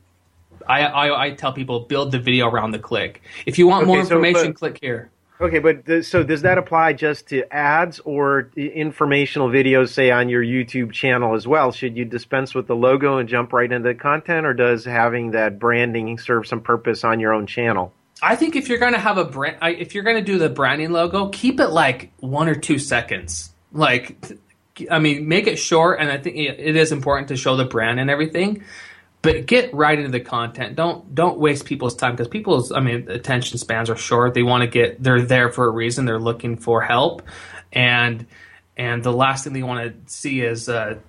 I, 0.68 0.80
I, 0.82 1.24
I 1.26 1.30
tell 1.32 1.52
people 1.52 1.80
build 1.80 2.12
the 2.12 2.18
video 2.18 2.48
around 2.48 2.72
the 2.72 2.78
click. 2.78 3.22
If 3.46 3.58
you 3.58 3.66
want 3.66 3.82
okay, 3.82 3.92
more 3.92 4.00
information, 4.00 4.40
so, 4.40 4.46
but, 4.48 4.56
click 4.56 4.78
here. 4.80 5.10
Okay, 5.40 5.58
but 5.58 5.84
th- 5.86 6.04
so 6.04 6.22
does 6.22 6.42
that 6.42 6.58
apply 6.58 6.92
just 6.92 7.28
to 7.28 7.52
ads 7.52 7.98
or 8.00 8.50
informational 8.56 9.48
videos, 9.48 9.90
say 9.90 10.10
on 10.10 10.28
your 10.28 10.42
YouTube 10.42 10.92
channel 10.92 11.34
as 11.34 11.46
well? 11.46 11.72
Should 11.72 11.96
you 11.96 12.04
dispense 12.04 12.54
with 12.54 12.68
the 12.68 12.76
logo 12.76 13.18
and 13.18 13.28
jump 13.28 13.52
right 13.52 13.70
into 13.70 13.88
the 13.88 13.94
content, 13.94 14.46
or 14.46 14.54
does 14.54 14.84
having 14.84 15.32
that 15.32 15.58
branding 15.58 16.18
serve 16.18 16.46
some 16.46 16.60
purpose 16.60 17.02
on 17.02 17.18
your 17.18 17.32
own 17.32 17.46
channel? 17.46 17.92
I 18.22 18.36
think 18.36 18.54
if 18.54 18.68
you're 18.68 18.78
going 18.78 18.92
to 18.92 18.98
have 18.98 19.18
a 19.18 19.24
brand, 19.24 19.56
if 19.62 19.94
you're 19.94 20.04
going 20.04 20.16
to 20.16 20.22
do 20.22 20.38
the 20.38 20.48
branding 20.48 20.92
logo, 20.92 21.28
keep 21.30 21.58
it 21.58 21.68
like 21.68 22.12
one 22.20 22.48
or 22.48 22.54
two 22.54 22.78
seconds. 22.78 23.52
Like, 23.72 24.38
I 24.88 25.00
mean, 25.00 25.26
make 25.26 25.48
it 25.48 25.56
short, 25.56 25.98
and 25.98 26.10
I 26.10 26.18
think 26.18 26.36
it 26.36 26.76
is 26.76 26.92
important 26.92 27.28
to 27.28 27.36
show 27.36 27.56
the 27.56 27.64
brand 27.64 27.98
and 27.98 28.08
everything 28.08 28.62
but 29.24 29.46
get 29.46 29.74
right 29.74 29.98
into 29.98 30.10
the 30.10 30.20
content. 30.20 30.76
Don't 30.76 31.14
don't 31.14 31.38
waste 31.38 31.64
people's 31.64 31.96
time 31.96 32.12
because 32.12 32.28
people's 32.28 32.70
I 32.70 32.80
mean 32.80 33.10
attention 33.10 33.58
spans 33.58 33.90
are 33.90 33.96
short. 33.96 34.34
They 34.34 34.42
want 34.42 34.62
to 34.62 34.68
get 34.68 35.02
they're 35.02 35.22
there 35.22 35.50
for 35.50 35.66
a 35.66 35.70
reason. 35.70 36.04
They're 36.04 36.20
looking 36.20 36.56
for 36.56 36.82
help, 36.82 37.22
and 37.72 38.26
and 38.76 39.02
the 39.02 39.12
last 39.12 39.44
thing 39.44 39.52
they 39.52 39.62
want 39.62 40.06
to 40.06 40.12
see 40.12 40.42
is 40.42 40.68
a 40.68 41.00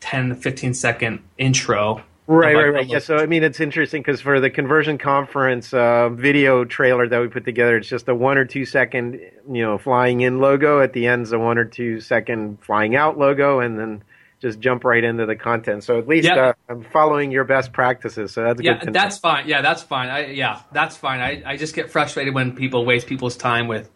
10 0.00 0.36
15 0.36 0.74
second 0.74 1.22
intro. 1.38 2.04
Right, 2.28 2.54
right, 2.54 2.68
right. 2.68 2.86
Yeah. 2.86 3.00
So 3.00 3.16
I 3.16 3.26
mean, 3.26 3.42
it's 3.42 3.58
interesting 3.58 4.00
because 4.00 4.20
for 4.20 4.38
the 4.38 4.48
conversion 4.48 4.96
conference 4.96 5.74
uh, 5.74 6.08
video 6.10 6.64
trailer 6.64 7.08
that 7.08 7.20
we 7.20 7.26
put 7.26 7.44
together, 7.44 7.76
it's 7.76 7.88
just 7.88 8.08
a 8.08 8.14
one 8.14 8.38
or 8.38 8.44
two 8.44 8.64
second, 8.64 9.14
you 9.50 9.62
know, 9.62 9.76
flying 9.76 10.20
in 10.20 10.38
logo. 10.38 10.80
At 10.80 10.92
the 10.92 11.08
end's 11.08 11.32
a 11.32 11.38
one 11.38 11.58
or 11.58 11.64
two 11.64 12.00
second 12.00 12.62
flying 12.62 12.94
out 12.94 13.18
logo, 13.18 13.58
and 13.58 13.76
then 13.78 14.04
just 14.42 14.58
jump 14.58 14.84
right 14.84 15.02
into 15.02 15.24
the 15.24 15.36
content. 15.36 15.84
So 15.84 15.98
at 15.98 16.08
least 16.08 16.26
yep. 16.26 16.36
uh, 16.36 16.52
I'm 16.68 16.82
following 16.82 17.30
your 17.30 17.44
best 17.44 17.72
practices. 17.72 18.32
So 18.32 18.42
that's 18.42 18.60
yeah, 18.60 18.82
that's 18.84 19.16
fine. 19.18 19.48
Yeah, 19.48 19.62
that's 19.62 19.82
fine. 19.82 20.10
I, 20.10 20.26
yeah, 20.26 20.60
that's 20.72 20.96
fine. 20.96 21.20
I, 21.20 21.42
I 21.46 21.56
just 21.56 21.74
get 21.74 21.90
frustrated 21.90 22.34
when 22.34 22.54
people 22.56 22.84
waste 22.84 23.06
people's 23.06 23.36
time 23.36 23.68
with, 23.68 23.88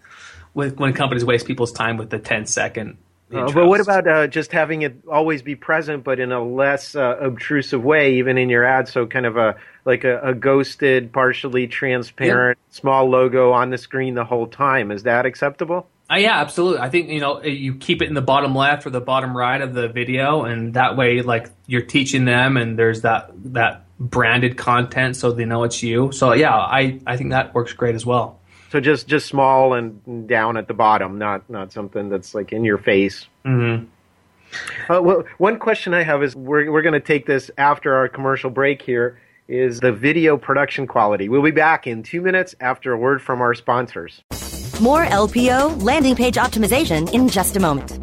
with 0.55 0.79
when 0.79 0.95
companies 0.95 1.25
waste 1.25 1.47
people's 1.47 1.73
time 1.73 1.97
with 1.97 2.11
the 2.11 2.21
10 2.21 2.47
second. 2.47 2.97
Uh, 3.35 3.51
but 3.51 3.67
what 3.67 3.81
about 3.81 4.07
uh, 4.07 4.29
just 4.29 4.53
having 4.53 4.83
it 4.83 5.03
always 5.11 5.43
be 5.43 5.57
present, 5.57 6.05
but 6.05 6.21
in 6.21 6.31
a 6.31 6.41
less 6.41 6.95
uh, 6.95 7.17
obtrusive 7.21 7.83
way, 7.83 8.15
even 8.19 8.39
in 8.39 8.49
your 8.49 8.65
ad? 8.65 8.87
So 8.87 9.05
kind 9.05 9.27
of 9.27 9.37
a 9.37 9.57
like 9.85 10.05
a, 10.05 10.21
a 10.21 10.33
ghosted, 10.33 11.13
partially 11.13 11.67
transparent, 11.67 12.57
yep. 12.69 12.75
small 12.75 13.11
logo 13.11 13.51
on 13.51 13.71
the 13.71 13.79
screen 13.79 14.15
the 14.15 14.25
whole 14.25 14.47
time. 14.47 14.93
Is 14.93 15.03
that 15.03 15.27
acceptable? 15.27 15.89
Uh, 16.11 16.17
yeah, 16.17 16.41
absolutely. 16.41 16.81
I 16.81 16.89
think 16.89 17.09
you 17.09 17.21
know 17.21 17.43
you 17.43 17.75
keep 17.75 18.01
it 18.01 18.09
in 18.09 18.15
the 18.15 18.23
bottom 18.23 18.55
left 18.55 18.87
or 18.87 18.91
the 18.91 19.01
bottom 19.01 19.37
right 19.37 19.61
of 19.61 19.75
the 19.75 19.89
video, 19.89 20.45
and 20.45 20.75
that 20.75 20.97
way, 20.97 21.23
like 21.23 21.51
you're 21.67 21.83
teaching 21.83 22.25
them, 22.25 22.57
and 22.57 22.79
there's 22.79 23.03
that 23.03 23.31
that 23.53 23.85
branded 23.99 24.57
content, 24.57 25.17
so 25.17 25.33
they 25.33 25.45
know 25.45 25.65
it's 25.65 25.83
you. 25.83 26.13
So 26.13 26.33
yeah, 26.33 26.55
I 26.55 27.01
I 27.07 27.17
think 27.17 27.31
that 27.31 27.55
works 27.55 27.73
great 27.73 27.97
as 27.97 28.07
well. 28.07 28.39
So 28.71 28.79
just 28.79 29.09
just 29.09 29.27
small 29.27 29.75
and 29.75 30.29
down 30.29 30.57
at 30.57 30.69
the 30.69 30.75
bottom, 30.75 31.19
not 31.19 31.49
not 31.51 31.73
something 31.73 32.09
that's 32.09 32.35
like 32.35 32.53
in 32.53 32.65
your 32.65 32.79
face. 32.79 33.27
Mm-hmm. 33.45 33.87
Uh, 34.93 35.03
well, 35.03 35.25
one 35.39 35.59
question 35.59 35.93
I 35.93 36.05
have 36.05 36.23
is 36.23 36.37
we're 36.37 36.71
we're 36.71 36.83
going 36.83 36.93
to 36.93 37.01
take 37.01 37.27
this 37.27 37.51
after 37.59 37.95
our 37.95 38.09
commercial 38.09 38.51
break 38.51 38.83
here. 38.83 39.21
Is 39.49 39.79
the 39.79 39.93
video 39.93 40.37
production 40.37 40.87
quality? 40.89 41.29
We'll 41.29 41.43
be 41.43 41.53
back 41.53 41.87
in 41.87 42.03
two 42.03 42.21
minutes 42.21 42.57
after 42.61 42.93
a 42.93 42.99
word 42.99 43.23
from 43.23 43.41
our 43.41 43.55
sponsors. 43.55 44.23
More 44.81 45.07
LPO 45.07 45.83
landing 45.83 46.15
page 46.15 46.35
optimization 46.35 47.11
in 47.15 47.29
just 47.29 47.57
a 47.57 47.61
moment. 47.61 47.99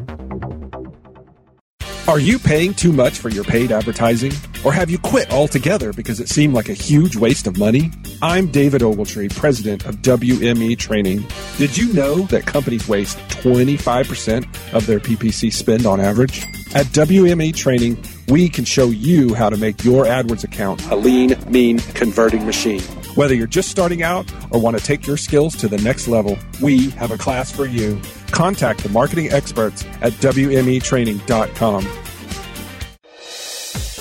Are 2.07 2.19
you 2.19 2.37
paying 2.37 2.73
too 2.73 2.91
much 2.91 3.19
for 3.19 3.29
your 3.29 3.43
paid 3.43 3.71
advertising? 3.71 4.33
Or 4.65 4.73
have 4.73 4.89
you 4.89 4.97
quit 4.97 5.31
altogether 5.31 5.93
because 5.93 6.19
it 6.19 6.27
seemed 6.27 6.53
like 6.53 6.67
a 6.67 6.73
huge 6.73 7.15
waste 7.15 7.47
of 7.47 7.57
money? 7.57 7.91
I'm 8.21 8.47
David 8.47 8.81
Ogletree, 8.81 9.33
president 9.35 9.85
of 9.85 9.97
WME 9.97 10.77
Training. 10.77 11.25
Did 11.57 11.77
you 11.77 11.93
know 11.93 12.23
that 12.23 12.45
companies 12.45 12.89
waste 12.89 13.17
25% 13.29 14.73
of 14.73 14.85
their 14.85 14.99
PPC 14.99 15.53
spend 15.53 15.85
on 15.85 16.01
average? 16.01 16.43
At 16.75 16.87
WME 16.87 17.55
Training, 17.55 18.03
we 18.27 18.49
can 18.49 18.65
show 18.65 18.87
you 18.87 19.33
how 19.35 19.49
to 19.49 19.57
make 19.57 19.83
your 19.83 20.05
AdWords 20.05 20.43
account 20.43 20.83
a 20.87 20.95
lean, 20.95 21.37
mean, 21.49 21.77
converting 21.79 22.45
machine. 22.45 22.81
Whether 23.15 23.35
you're 23.35 23.45
just 23.45 23.69
starting 23.69 24.01
out 24.01 24.31
or 24.51 24.59
want 24.59 24.77
to 24.77 24.83
take 24.83 25.05
your 25.05 25.17
skills 25.17 25.55
to 25.57 25.67
the 25.67 25.77
next 25.77 26.07
level, 26.07 26.37
we 26.61 26.89
have 26.91 27.11
a 27.11 27.17
class 27.17 27.51
for 27.51 27.65
you. 27.65 28.01
Contact 28.31 28.81
the 28.81 28.89
marketing 28.89 29.31
experts 29.31 29.85
at 30.01 30.13
WMEtraining.com. 30.13 31.87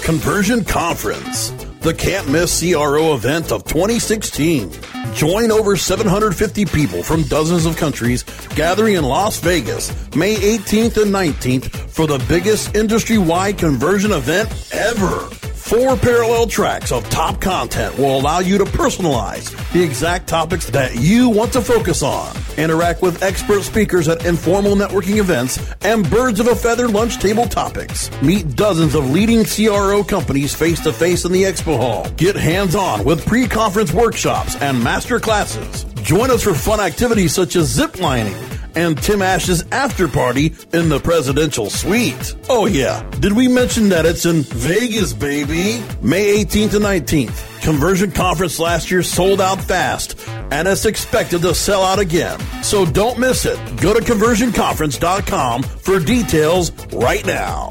Conversion 0.02 0.64
Conference, 0.64 1.50
the 1.81 1.92
can't 1.95 2.28
miss 2.28 2.61
CRO 2.61 3.14
event 3.14 3.52
of 3.52 3.64
2016. 3.64 4.73
Join 5.14 5.50
over 5.50 5.76
750 5.76 6.64
people 6.64 7.02
from 7.02 7.23
dozens 7.25 7.66
of 7.66 7.76
countries 7.76 8.25
gathering 8.54 8.95
in 8.95 9.04
Las 9.04 9.38
Vegas 9.40 9.92
May 10.16 10.37
18th 10.37 11.02
and 11.02 11.12
19th 11.12 11.66
for 11.90 12.07
the 12.07 12.19
biggest 12.28 12.75
industry 12.75 13.19
wide 13.19 13.59
conversion 13.59 14.12
event 14.12 14.49
ever. 14.73 15.28
Four 15.73 15.97
parallel 15.97 16.49
tracks 16.49 16.93
of 16.93 17.09
top 17.09 17.41
content 17.41 17.97
will 17.97 18.21
allow 18.21 18.41
you 18.41 18.59
to 18.59 18.64
personalize 18.64 19.50
the 19.73 19.83
exact 19.83 20.26
topics 20.26 20.69
that 20.69 20.97
you 20.97 21.31
want 21.31 21.50
to 21.55 21.62
focus 21.62 22.02
on. 22.02 22.37
Interact 22.59 23.00
with 23.00 23.23
expert 23.23 23.62
speakers 23.62 24.07
at 24.07 24.26
informal 24.26 24.76
networking 24.76 25.17
events 25.17 25.59
and 25.81 26.11
birds 26.11 26.41
of 26.41 26.49
a 26.49 26.55
feather 26.55 26.88
lunch 26.88 27.21
table 27.21 27.47
topics. 27.47 28.11
Meet 28.21 28.55
dozens 28.55 28.95
of 28.95 29.09
leading 29.12 29.47
CRO 29.47 30.05
companies 30.05 30.55
face 30.55 30.79
to 30.81 30.93
face 30.93 31.25
in 31.25 31.33
the 31.33 31.45
expo 31.45 31.79
hall. 31.79 32.07
Get 32.19 32.37
hands 32.37 32.75
on 32.75 33.02
with 33.02 33.25
pre 33.25 33.49
conference 33.49 33.95
workshops 33.95 34.57
and 34.57 34.85
master 34.85 35.19
classes. 35.19 35.85
Join 36.02 36.31
us 36.31 36.43
for 36.43 36.52
fun 36.52 36.81
activities 36.81 37.33
such 37.33 37.57
as 37.57 37.69
zip 37.69 37.99
lining 37.99 38.37
and 38.75 39.00
Tim 39.00 39.23
Ash's 39.23 39.64
after 39.73 40.09
party 40.09 40.55
in 40.73 40.88
the 40.88 41.00
presidential 41.00 41.71
suite. 41.71 42.35
Oh 42.49 42.67
yeah, 42.67 43.09
did 43.21 43.33
we 43.33 43.49
mention 43.49 43.88
that 43.91 44.07
it's 44.07 44.26
in 44.26 44.43
Vegas, 44.43 45.12
baby? 45.12 45.83
May 46.00 46.45
18th 46.45 46.75
and 46.75 46.85
19th. 46.85 47.62
Conversion 47.62 48.11
conference 48.11 48.59
last 48.59 48.91
year 48.91 49.02
sold 49.02 49.41
out 49.41 49.61
fast, 49.61 50.19
and 50.50 50.67
it's 50.67 50.85
expected 50.85 51.43
to 51.43 51.55
sell 51.55 51.83
out 51.83 51.99
again. 51.99 52.38
So 52.62 52.85
don't 52.85 53.19
miss 53.19 53.47
it. 53.47 53.57
Go 53.81 53.95
to 53.95 54.00
conversionconference.com 54.00 55.62
for 55.62 56.00
details 56.00 56.73
right 56.93 57.25
now. 57.25 57.71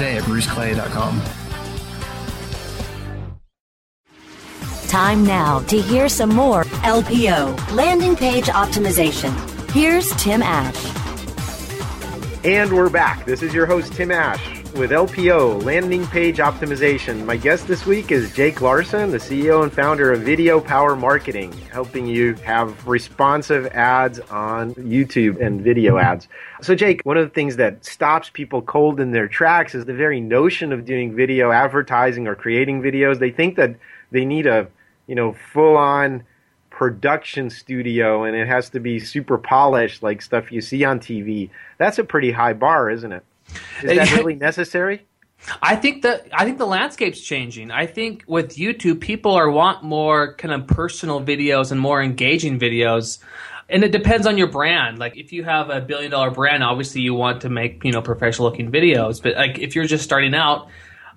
at 0.03 0.23
bruceclay.com. 0.23 1.21
Time 4.87 5.25
now 5.25 5.59
to 5.67 5.81
hear 5.81 6.09
some 6.09 6.29
more 6.29 6.65
LPO, 6.83 7.71
landing 7.71 8.13
page 8.15 8.47
optimization. 8.47 9.31
Here's 9.71 10.09
Tim 10.21 10.41
Ash. 10.43 10.75
And 12.43 12.73
we're 12.73 12.89
back. 12.89 13.23
This 13.25 13.41
is 13.41 13.53
your 13.53 13.65
host, 13.65 13.93
Tim 13.93 14.11
Ash, 14.11 14.60
with 14.73 14.91
LPO, 14.91 15.63
Landing 15.63 16.05
Page 16.07 16.37
Optimization. 16.37 17.25
My 17.25 17.35
guest 17.35 17.67
this 17.67 17.85
week 17.85 18.11
is 18.11 18.33
Jake 18.33 18.61
Larson, 18.61 19.11
the 19.11 19.17
CEO 19.17 19.63
and 19.63 19.71
founder 19.71 20.11
of 20.11 20.21
Video 20.21 20.61
Power 20.61 20.95
Marketing, 20.95 21.51
helping 21.71 22.05
you 22.05 22.35
have 22.35 22.87
responsive 22.87 23.65
ads 23.67 24.19
on 24.19 24.73
YouTube 24.75 25.41
and 25.41 25.61
video 25.61 25.97
ads. 25.97 26.27
So, 26.61 26.73
Jake, 26.75 27.01
one 27.03 27.17
of 27.17 27.27
the 27.27 27.33
things 27.33 27.57
that 27.57 27.83
stops 27.83 28.29
people 28.29 28.61
cold 28.61 28.99
in 28.99 29.11
their 29.11 29.27
tracks 29.27 29.75
is 29.75 29.85
the 29.85 29.93
very 29.93 30.21
notion 30.21 30.71
of 30.71 30.85
doing 30.85 31.15
video 31.15 31.51
advertising 31.51 32.27
or 32.27 32.35
creating 32.35 32.81
videos. 32.81 33.19
They 33.19 33.31
think 33.31 33.57
that 33.57 33.75
they 34.11 34.25
need 34.25 34.47
a, 34.47 34.67
you 35.07 35.15
know, 35.15 35.33
full 35.53 35.75
on 35.75 36.23
production 36.69 37.49
studio 37.49 38.23
and 38.23 38.35
it 38.35 38.47
has 38.47 38.69
to 38.69 38.79
be 38.79 38.99
super 38.99 39.37
polished 39.37 40.01
like 40.01 40.21
stuff 40.21 40.51
you 40.51 40.61
see 40.61 40.83
on 40.83 40.99
TV. 40.99 41.49
That's 41.77 41.99
a 41.99 42.03
pretty 42.03 42.31
high 42.31 42.53
bar, 42.53 42.89
isn't 42.89 43.11
it? 43.11 43.23
Is 43.83 43.97
that 43.97 44.11
really 44.17 44.35
necessary? 44.35 45.05
I 45.61 45.75
think 45.75 46.03
that 46.03 46.27
I 46.33 46.45
think 46.45 46.57
the 46.57 46.67
landscape's 46.67 47.19
changing. 47.19 47.71
I 47.71 47.87
think 47.87 48.23
with 48.27 48.55
YouTube, 48.55 49.01
people 49.01 49.31
are 49.33 49.49
want 49.49 49.83
more 49.83 50.35
kind 50.35 50.53
of 50.53 50.67
personal 50.67 51.21
videos 51.21 51.71
and 51.71 51.79
more 51.79 52.01
engaging 52.01 52.59
videos. 52.59 53.19
And 53.67 53.83
it 53.83 53.91
depends 53.91 54.27
on 54.27 54.37
your 54.37 54.47
brand. 54.47 54.99
Like 54.99 55.17
if 55.17 55.31
you 55.31 55.43
have 55.43 55.69
a 55.69 55.81
billion 55.81 56.11
dollar 56.11 56.29
brand, 56.29 56.63
obviously 56.63 57.01
you 57.01 57.13
want 57.13 57.41
to 57.41 57.49
make, 57.49 57.83
you 57.83 57.91
know, 57.91 58.01
professional 58.01 58.49
looking 58.49 58.71
videos. 58.71 59.21
But 59.21 59.35
like 59.35 59.57
if 59.59 59.75
you're 59.75 59.85
just 59.85 60.03
starting 60.03 60.35
out, 60.35 60.67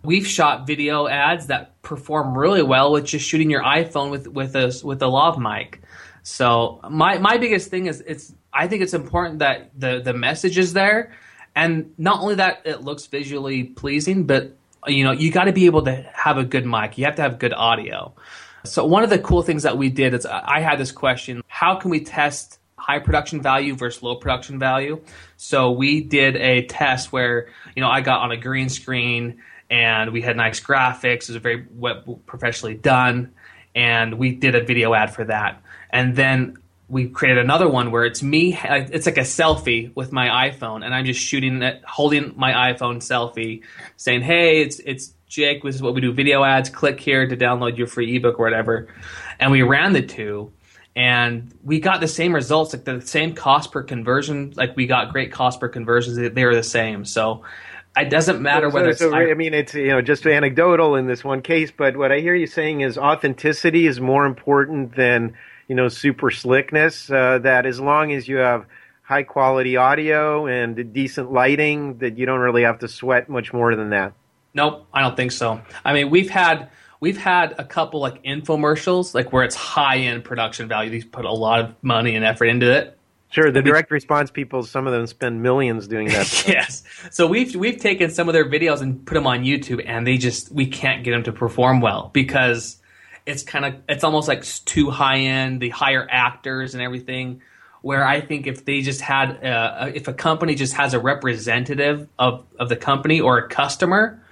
we've 0.03 0.26
shot 0.26 0.67
video 0.67 1.07
ads 1.09 1.49
that 1.49 1.81
perform 1.83 2.37
really 2.37 2.62
well 2.62 2.93
with 2.93 3.05
just 3.05 3.26
shooting 3.26 3.50
your 3.50 3.62
iPhone 3.62 4.11
with 4.11 4.29
with 4.29 4.55
a 4.55 4.81
with 4.85 5.03
a 5.03 5.09
lav 5.09 5.38
mic. 5.38 5.83
So 6.23 6.81
my 6.88 7.19
my 7.19 7.37
biggest 7.37 7.71
thing 7.71 7.87
is 7.87 8.03
it's 8.07 8.33
I 8.53 8.69
think 8.69 8.83
it's 8.83 8.95
important 8.95 9.41
that 9.41 9.71
the 9.79 10.00
the 10.00 10.14
message 10.14 10.57
is 10.57 10.73
there, 10.73 11.12
and 11.54 11.92
not 11.99 12.20
only 12.20 12.37
that 12.37 12.62
it 12.64 12.82
looks 12.82 13.06
visually 13.06 13.64
pleasing, 13.64 14.25
but 14.25 14.56
you 14.87 15.04
know 15.04 15.12
you 15.12 15.30
got 15.30 15.44
to 15.44 15.52
be 15.52 15.66
able 15.66 15.82
to 15.82 15.94
have 16.12 16.38
a 16.38 16.44
good 16.44 16.66
mic. 16.66 16.99
You 16.99 17.04
have 17.04 17.16
to 17.16 17.23
have 17.23 17.38
good 17.38 17.52
audio. 17.52 18.14
So 18.64 18.84
one 18.84 19.02
of 19.02 19.11
the 19.11 19.18
cool 19.18 19.42
things 19.42 19.64
that 19.64 19.76
we 19.76 19.90
did 19.90 20.14
is 20.14 20.26
I 20.26 20.61
had 20.61 20.78
this 20.78 20.92
question: 20.92 21.42
How 21.46 21.76
can 21.76 21.90
we 21.90 22.00
test 22.00 22.58
high 22.76 22.99
production 22.99 23.40
value 23.40 23.75
versus 23.75 24.02
low 24.02 24.16
production 24.16 24.58
value? 24.58 25.00
So 25.37 25.70
we 25.73 26.00
did 26.02 26.37
a 26.37 26.66
test 26.66 27.12
where 27.12 27.49
you 27.76 27.82
know 27.82 27.88
I 27.88 28.00
got 28.00 28.20
on 28.20 28.30
a 28.30 28.37
green 28.37 28.68
screen 28.68 29.42
and 29.70 30.12
we 30.12 30.23
had 30.23 30.37
nice 30.37 30.61
graphics. 30.61 31.28
It 31.28 31.30
was 31.30 31.37
very 31.37 31.66
professionally 32.26 32.75
done, 32.75 33.32
and 33.75 34.18
we 34.18 34.34
did 34.34 34.54
a 34.54 34.62
video 34.62 34.94
ad 34.94 35.14
for 35.14 35.25
that. 35.25 35.62
And 35.90 36.16
then 36.16 36.58
we 36.88 37.09
created 37.09 37.43
another 37.43 37.69
one 37.69 37.91
where 37.91 38.05
it's 38.05 38.23
me. 38.23 38.59
It's 38.62 39.07
like 39.07 39.17
a 39.17 39.23
selfie 39.23 39.95
with 39.95 40.12
my 40.12 40.50
iPhone, 40.50 40.85
and 40.85 40.95
I'm 40.95 41.05
just 41.05 41.21
shooting 41.21 41.62
it, 41.62 41.83
holding 41.87 42.35
my 42.37 42.73
iPhone 42.73 42.97
selfie, 42.97 43.62
saying, 43.97 44.23
"Hey, 44.23 44.62
it's 44.62 44.81
it's 44.81 45.14
Jake. 45.26 45.62
This 45.62 45.75
is 45.75 45.83
what 45.83 45.95
we 45.95 46.00
do: 46.00 46.12
video 46.12 46.45
ads. 46.45 46.69
Click 46.71 47.00
here 47.00 47.26
to 47.26 47.37
download 47.37 47.79
your 47.79 47.87
free 47.87 48.17
ebook 48.17 48.38
or 48.38 48.45
whatever." 48.45 48.88
And 49.41 49.50
we 49.50 49.62
ran 49.62 49.95
the 49.95 50.03
two, 50.03 50.53
and 50.95 51.53
we 51.64 51.81
got 51.81 52.00
the 52.00 52.09
same 52.09 52.35
results, 52.35 52.75
like 52.75 52.85
the 52.85 53.00
same 53.00 53.35
cost 53.35 53.73
per 53.73 53.83
conversion. 53.83 54.53
Like 54.55 54.76
we 54.76 54.87
got 54.87 55.12
great 55.12 55.33
cost 55.33 55.61
per 55.61 55.69
conversions. 55.69 56.17
They 56.17 56.45
were 56.45 56.55
the 56.55 56.62
same. 56.62 57.07
So 57.07 57.45
it 57.97 58.11
doesn't 58.11 58.43
matter 58.43 58.71
so, 58.71 58.75
whether 58.75 58.93
so, 58.95 59.07
it's. 59.07 59.14
I, 59.14 59.31
I 59.31 59.35
mean, 59.35 59.55
it's 59.55 59.75
you 59.75 59.88
know 59.88 60.03
just 60.03 60.26
anecdotal 60.26 60.97
in 60.97 61.07
this 61.07 61.25
one 61.25 61.41
case, 61.41 61.73
but 61.75 61.97
what 61.97 62.12
I 62.12 62.21
hear 62.21 62.35
you 62.35 62.47
saying 62.47 62.83
is 62.83 62.99
authenticity 62.99 63.87
is 63.87 64.00
more 64.00 64.26
important 64.26 64.97
than 64.97 65.35
you 65.68 65.75
know 65.75 65.88
super 65.88 66.30
slickness. 66.30 67.11
Uh, 67.11 67.38
that 67.38 67.66
as 67.66 67.80
long 67.80 68.12
as 68.12 68.28
you 68.28 68.37
have 68.37 68.66
high 69.02 69.23
quality 69.23 69.76
audio 69.76 70.47
and 70.47 70.92
decent 70.92 71.33
lighting, 71.33 71.99
that 71.99 72.18
you 72.18 72.26
don't 72.26 72.40
really 72.40 72.62
have 72.62 72.78
to 72.80 72.88
sweat 72.88 73.28
much 73.28 73.52
more 73.52 73.76
than 73.76 73.90
that. 73.90 74.12
Nope, 74.54 74.87
I 74.92 75.00
don't 75.00 75.16
think 75.16 75.33
so. 75.33 75.61
I 75.85 75.92
mean, 75.92 76.11
we've 76.11 76.30
had 76.30 76.71
we've 77.00 77.18
had 77.18 77.54
a 77.59 77.64
couple 77.64 78.00
like 78.00 78.23
infomercials, 78.25 79.14
like 79.14 79.33
where 79.33 79.44
it's 79.44 79.56
high 79.56 79.99
end 79.99 80.25
production 80.25 80.68
value. 80.68 80.90
These 80.90 81.04
put 81.04 81.25
a 81.25 81.33
lot 81.33 81.61
of 81.61 81.75
money 81.83 82.14
and 82.14 82.25
effort 82.25 82.47
into 82.47 82.71
it. 82.71 82.99
Sure, 83.30 83.50
the 83.50 83.62
direct 83.62 83.90
response 83.90 84.30
people, 84.30 84.62
some 84.62 84.87
of 84.87 84.92
them 84.92 85.09
spend 85.09 85.42
millions 85.42 85.88
doing 85.88 86.06
that. 86.06 86.44
yes. 86.49 86.85
So 87.11 87.26
we've 87.26 87.56
we've 87.56 87.80
taken 87.80 88.11
some 88.11 88.28
of 88.28 88.33
their 88.33 88.49
videos 88.49 88.80
and 88.80 89.04
put 89.04 89.14
them 89.14 89.26
on 89.26 89.42
YouTube, 89.42 89.83
and 89.85 90.06
they 90.06 90.18
just 90.18 90.52
we 90.52 90.66
can't 90.66 91.02
get 91.02 91.11
them 91.11 91.25
to 91.25 91.33
perform 91.33 91.80
well 91.80 92.11
because 92.12 92.78
it's 93.26 93.43
kind 93.43 93.64
of 93.64 93.75
it's 93.88 94.04
almost 94.04 94.28
like 94.28 94.45
too 94.64 94.90
high 94.90 95.19
end, 95.19 95.61
the 95.61 95.71
higher 95.71 96.07
actors 96.11 96.75
and 96.75 96.83
everything. 96.83 97.43
Where 97.83 98.07
I 98.07 98.23
think 98.23 98.47
if 98.47 98.64
they 98.64 98.81
just 98.81 99.02
had 99.02 99.45
uh, 99.45 99.90
if 99.95 100.09
a 100.09 100.14
company 100.14 100.54
just 100.54 100.75
has 100.75 100.95
a 100.95 100.99
representative 100.99 102.09
of 102.19 102.45
of 102.59 102.69
the 102.69 102.76
company 102.76 103.21
or 103.21 103.38
a 103.38 103.49
customer 103.49 104.23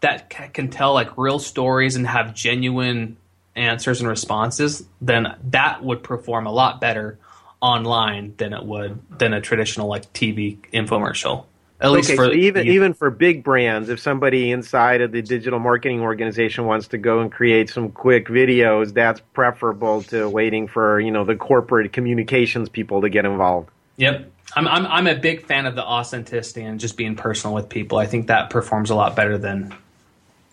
that 0.00 0.32
c- 0.32 0.48
can 0.52 0.68
tell 0.68 0.92
like 0.92 1.16
real 1.16 1.38
stories 1.38 1.96
and 1.96 2.06
have 2.06 2.34
genuine 2.34 3.16
answers 3.56 4.00
and 4.00 4.08
responses, 4.08 4.84
then 5.00 5.34
that 5.44 5.82
would 5.82 6.02
perform 6.02 6.46
a 6.46 6.52
lot 6.52 6.80
better 6.80 7.18
online 7.60 8.34
than 8.36 8.52
it 8.52 8.64
would 8.64 9.00
than 9.18 9.32
a 9.32 9.40
traditional 9.40 9.88
like 9.88 10.12
TV 10.12 10.58
infomercial. 10.72 11.44
At 11.80 11.92
least 11.92 12.10
okay, 12.10 12.16
for 12.16 12.24
so 12.26 12.32
even 12.32 12.66
the- 12.66 12.72
even 12.72 12.92
for 12.92 13.10
big 13.10 13.44
brands, 13.44 13.88
if 13.88 14.00
somebody 14.00 14.50
inside 14.50 15.00
of 15.00 15.12
the 15.12 15.22
digital 15.22 15.60
marketing 15.60 16.00
organization 16.00 16.64
wants 16.64 16.88
to 16.88 16.98
go 16.98 17.20
and 17.20 17.30
create 17.30 17.70
some 17.70 17.90
quick 17.90 18.26
videos, 18.26 18.92
that's 18.92 19.20
preferable 19.32 20.02
to 20.04 20.28
waiting 20.28 20.66
for 20.66 20.98
you 20.98 21.12
know 21.12 21.24
the 21.24 21.36
corporate 21.36 21.92
communications 21.92 22.68
people 22.68 23.02
to 23.02 23.08
get 23.08 23.24
involved. 23.24 23.70
Yep. 23.96 24.32
I'm, 24.56 24.66
I'm 24.66 24.86
I'm 24.86 25.06
a 25.06 25.14
big 25.14 25.46
fan 25.46 25.66
of 25.66 25.76
the 25.76 25.84
authenticity 25.84 26.62
and 26.62 26.80
just 26.80 26.96
being 26.96 27.14
personal 27.14 27.54
with 27.54 27.68
people. 27.68 27.98
I 27.98 28.06
think 28.06 28.26
that 28.28 28.50
performs 28.50 28.90
a 28.90 28.94
lot 28.94 29.14
better 29.14 29.38
than 29.38 29.74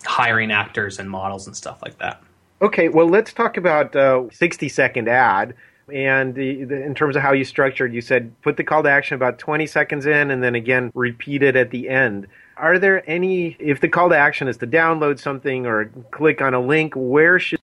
hiring 0.03 0.51
actors 0.51 0.99
and 0.99 1.09
models 1.09 1.47
and 1.47 1.55
stuff 1.55 1.81
like 1.81 1.97
that. 1.99 2.21
Okay, 2.61 2.89
well 2.89 3.07
let's 3.07 3.33
talk 3.33 3.57
about 3.57 3.95
uh, 3.95 4.25
sixty 4.31 4.69
second 4.69 5.07
ad. 5.07 5.55
And 5.93 6.33
the, 6.33 6.63
the, 6.63 6.83
in 6.83 6.95
terms 6.95 7.15
of 7.15 7.21
how 7.21 7.33
you 7.33 7.45
structured, 7.45 7.93
you 7.93 8.01
said 8.01 8.33
put 8.41 8.57
the 8.57 8.63
call 8.63 8.83
to 8.83 8.89
action 8.89 9.15
about 9.15 9.39
20 9.39 9.67
seconds 9.67 10.05
in 10.05 10.31
and 10.31 10.43
then 10.43 10.55
again 10.55 10.91
repeat 10.93 11.43
it 11.43 11.55
at 11.55 11.71
the 11.71 11.89
end. 11.89 12.27
Are 12.57 12.79
there 12.79 13.07
any, 13.09 13.55
if 13.59 13.81
the 13.81 13.89
call 13.89 14.09
to 14.09 14.17
action 14.17 14.47
is 14.47 14.57
to 14.57 14.67
download 14.67 15.19
something 15.19 15.65
or 15.65 15.91
click 16.11 16.41
on 16.41 16.53
a 16.53 16.59
link, 16.59 16.93
where 16.95 17.37
should 17.39 17.59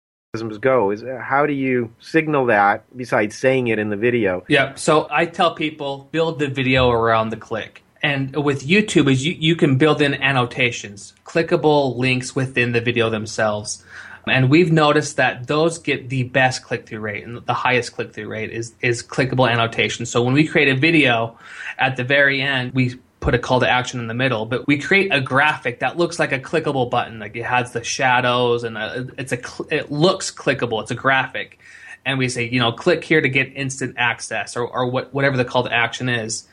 go? 0.60 0.90
Is 0.90 1.02
How 1.02 1.44
do 1.46 1.52
you 1.52 1.92
signal 1.98 2.46
that 2.46 2.84
besides 2.96 3.36
saying 3.36 3.68
it 3.68 3.78
in 3.78 3.90
the 3.90 3.96
video? 3.96 4.44
Yeah. 4.48 4.74
So 4.76 5.06
I 5.10 5.26
tell 5.26 5.54
people 5.54 6.08
build 6.10 6.38
the 6.38 6.48
video 6.48 6.90
around 6.90 7.30
the 7.30 7.36
click. 7.36 7.82
And 8.02 8.34
with 8.42 8.66
YouTube, 8.66 9.10
is 9.10 9.24
you, 9.24 9.36
you 9.38 9.54
can 9.54 9.76
build 9.76 10.02
in 10.02 10.14
annotations, 10.14 11.12
clickable 11.24 11.96
links 11.96 12.34
within 12.34 12.72
the 12.72 12.80
video 12.80 13.10
themselves. 13.10 13.84
And 14.26 14.50
we've 14.50 14.70
noticed 14.70 15.16
that 15.16 15.46
those 15.46 15.78
get 15.78 16.08
the 16.08 16.24
best 16.24 16.62
click 16.62 16.86
through 16.86 17.00
rate 17.00 17.26
and 17.26 17.44
the 17.44 17.54
highest 17.54 17.94
click 17.94 18.12
through 18.12 18.28
rate 18.28 18.50
is, 18.50 18.74
is 18.80 19.02
clickable 19.02 19.50
annotation. 19.50 20.06
So 20.06 20.22
when 20.22 20.34
we 20.34 20.46
create 20.46 20.68
a 20.68 20.76
video 20.76 21.36
at 21.78 21.96
the 21.96 22.04
very 22.04 22.40
end, 22.40 22.72
we 22.72 23.00
put 23.20 23.34
a 23.34 23.38
call 23.38 23.60
to 23.60 23.68
action 23.68 24.00
in 24.00 24.06
the 24.06 24.14
middle, 24.14 24.46
but 24.46 24.66
we 24.66 24.78
create 24.78 25.12
a 25.12 25.20
graphic 25.20 25.80
that 25.80 25.96
looks 25.96 26.18
like 26.18 26.32
a 26.32 26.38
clickable 26.38 26.88
button. 26.88 27.18
Like 27.18 27.36
it 27.36 27.44
has 27.44 27.72
the 27.72 27.82
shadows 27.82 28.64
and 28.64 28.78
a, 28.78 29.08
it's 29.18 29.32
a, 29.32 29.40
it 29.70 29.90
looks 29.90 30.30
clickable. 30.30 30.82
It's 30.82 30.90
a 30.90 30.96
graphic. 30.96 31.58
And 32.04 32.18
we 32.18 32.28
say, 32.28 32.48
you 32.48 32.58
know, 32.58 32.72
click 32.72 33.04
here 33.04 33.20
to 33.20 33.28
get 33.28 33.56
instant 33.56 33.94
access 33.96 34.56
or, 34.56 34.66
or 34.66 34.86
what, 34.86 35.14
whatever 35.14 35.36
the 35.36 35.44
call 35.44 35.64
to 35.64 35.72
action 35.72 36.08
is 36.08 36.46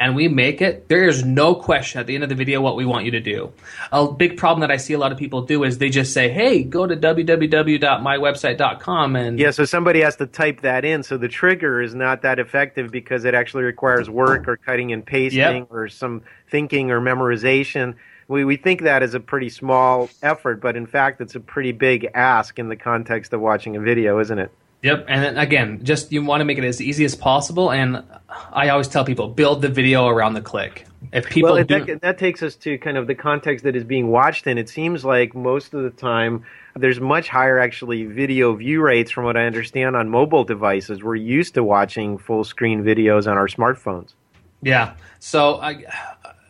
and 0.00 0.16
we 0.16 0.28
make 0.28 0.60
it, 0.60 0.88
there 0.88 1.04
is 1.04 1.24
no 1.24 1.54
question 1.54 2.00
at 2.00 2.06
the 2.06 2.14
end 2.14 2.24
of 2.24 2.28
the 2.28 2.34
video 2.34 2.60
what 2.60 2.76
we 2.76 2.84
want 2.84 3.04
you 3.04 3.12
to 3.12 3.20
do. 3.20 3.52
A 3.92 4.10
big 4.10 4.36
problem 4.36 4.60
that 4.60 4.70
I 4.70 4.76
see 4.76 4.92
a 4.92 4.98
lot 4.98 5.12
of 5.12 5.18
people 5.18 5.42
do 5.42 5.62
is 5.64 5.78
they 5.78 5.88
just 5.88 6.12
say, 6.12 6.28
hey, 6.28 6.62
go 6.64 6.86
to 6.86 6.96
www.mywebsite.com 6.96 9.16
and 9.16 9.38
Yeah, 9.38 9.50
so 9.50 9.64
somebody 9.64 10.00
has 10.00 10.16
to 10.16 10.26
type 10.26 10.62
that 10.62 10.84
in. 10.84 11.02
So 11.02 11.16
the 11.16 11.28
trigger 11.28 11.80
is 11.80 11.94
not 11.94 12.22
that 12.22 12.38
effective 12.38 12.90
because 12.90 13.24
it 13.24 13.34
actually 13.34 13.64
requires 13.64 14.10
work 14.10 14.48
or 14.48 14.56
cutting 14.56 14.92
and 14.92 15.04
pasting 15.04 15.40
Yep. 15.40 15.68
or 15.70 15.88
some 15.88 16.22
thinking 16.50 16.90
or 16.90 17.00
memorization. 17.00 17.94
We, 18.28 18.44
we 18.44 18.56
think 18.56 18.82
that 18.82 19.02
is 19.02 19.14
a 19.14 19.20
pretty 19.20 19.50
small 19.50 20.08
effort, 20.22 20.60
but 20.60 20.76
in 20.76 20.86
fact, 20.86 21.20
it's 21.20 21.34
a 21.34 21.40
pretty 21.40 21.72
big 21.72 22.08
ask 22.14 22.58
in 22.58 22.68
the 22.68 22.76
context 22.76 23.32
of 23.32 23.40
watching 23.40 23.76
a 23.76 23.80
video, 23.80 24.18
isn't 24.20 24.38
it? 24.38 24.50
Yep, 24.84 25.06
and 25.08 25.24
then 25.24 25.38
again, 25.38 25.80
just 25.82 26.12
you 26.12 26.22
want 26.22 26.42
to 26.42 26.44
make 26.44 26.58
it 26.58 26.64
as 26.64 26.78
easy 26.78 27.06
as 27.06 27.14
possible. 27.14 27.72
And 27.72 28.04
I 28.52 28.68
always 28.68 28.86
tell 28.86 29.02
people 29.02 29.28
build 29.28 29.62
the 29.62 29.70
video 29.70 30.08
around 30.08 30.34
the 30.34 30.42
click. 30.42 30.84
If 31.10 31.26
people 31.30 31.54
well, 31.54 31.64
do, 31.64 31.86
that, 31.86 32.02
that 32.02 32.18
takes 32.18 32.42
us 32.42 32.54
to 32.56 32.76
kind 32.76 32.98
of 32.98 33.06
the 33.06 33.14
context 33.14 33.64
that 33.64 33.76
is 33.76 33.84
being 33.84 34.08
watched 34.08 34.46
in. 34.46 34.58
It 34.58 34.68
seems 34.68 35.02
like 35.02 35.34
most 35.34 35.72
of 35.72 35.84
the 35.84 35.88
time 35.88 36.44
there's 36.76 37.00
much 37.00 37.28
higher 37.28 37.58
actually 37.58 38.04
video 38.04 38.54
view 38.56 38.82
rates 38.82 39.10
from 39.10 39.24
what 39.24 39.38
I 39.38 39.46
understand 39.46 39.96
on 39.96 40.10
mobile 40.10 40.44
devices. 40.44 41.02
We're 41.02 41.14
used 41.14 41.54
to 41.54 41.64
watching 41.64 42.18
full 42.18 42.44
screen 42.44 42.84
videos 42.84 43.26
on 43.26 43.38
our 43.38 43.48
smartphones. 43.48 44.12
Yeah. 44.60 44.96
So 45.18 45.62
I, 45.62 45.82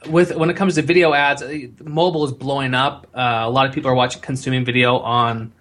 with 0.09 0.35
when 0.35 0.51
it 0.51 0.57
comes 0.57 0.75
to 0.75 0.83
video 0.83 1.15
ads, 1.15 1.45
mobile 1.85 2.25
is 2.25 2.33
blowing 2.33 2.75
up. 2.75 3.07
Uh, 3.15 3.43
a 3.45 3.51
lot 3.51 3.67
of 3.67 3.73
people 3.73 3.93
are 3.93 3.95
watching 3.95 4.23
consuming 4.23 4.65
video 4.65 4.99
on 4.99 5.53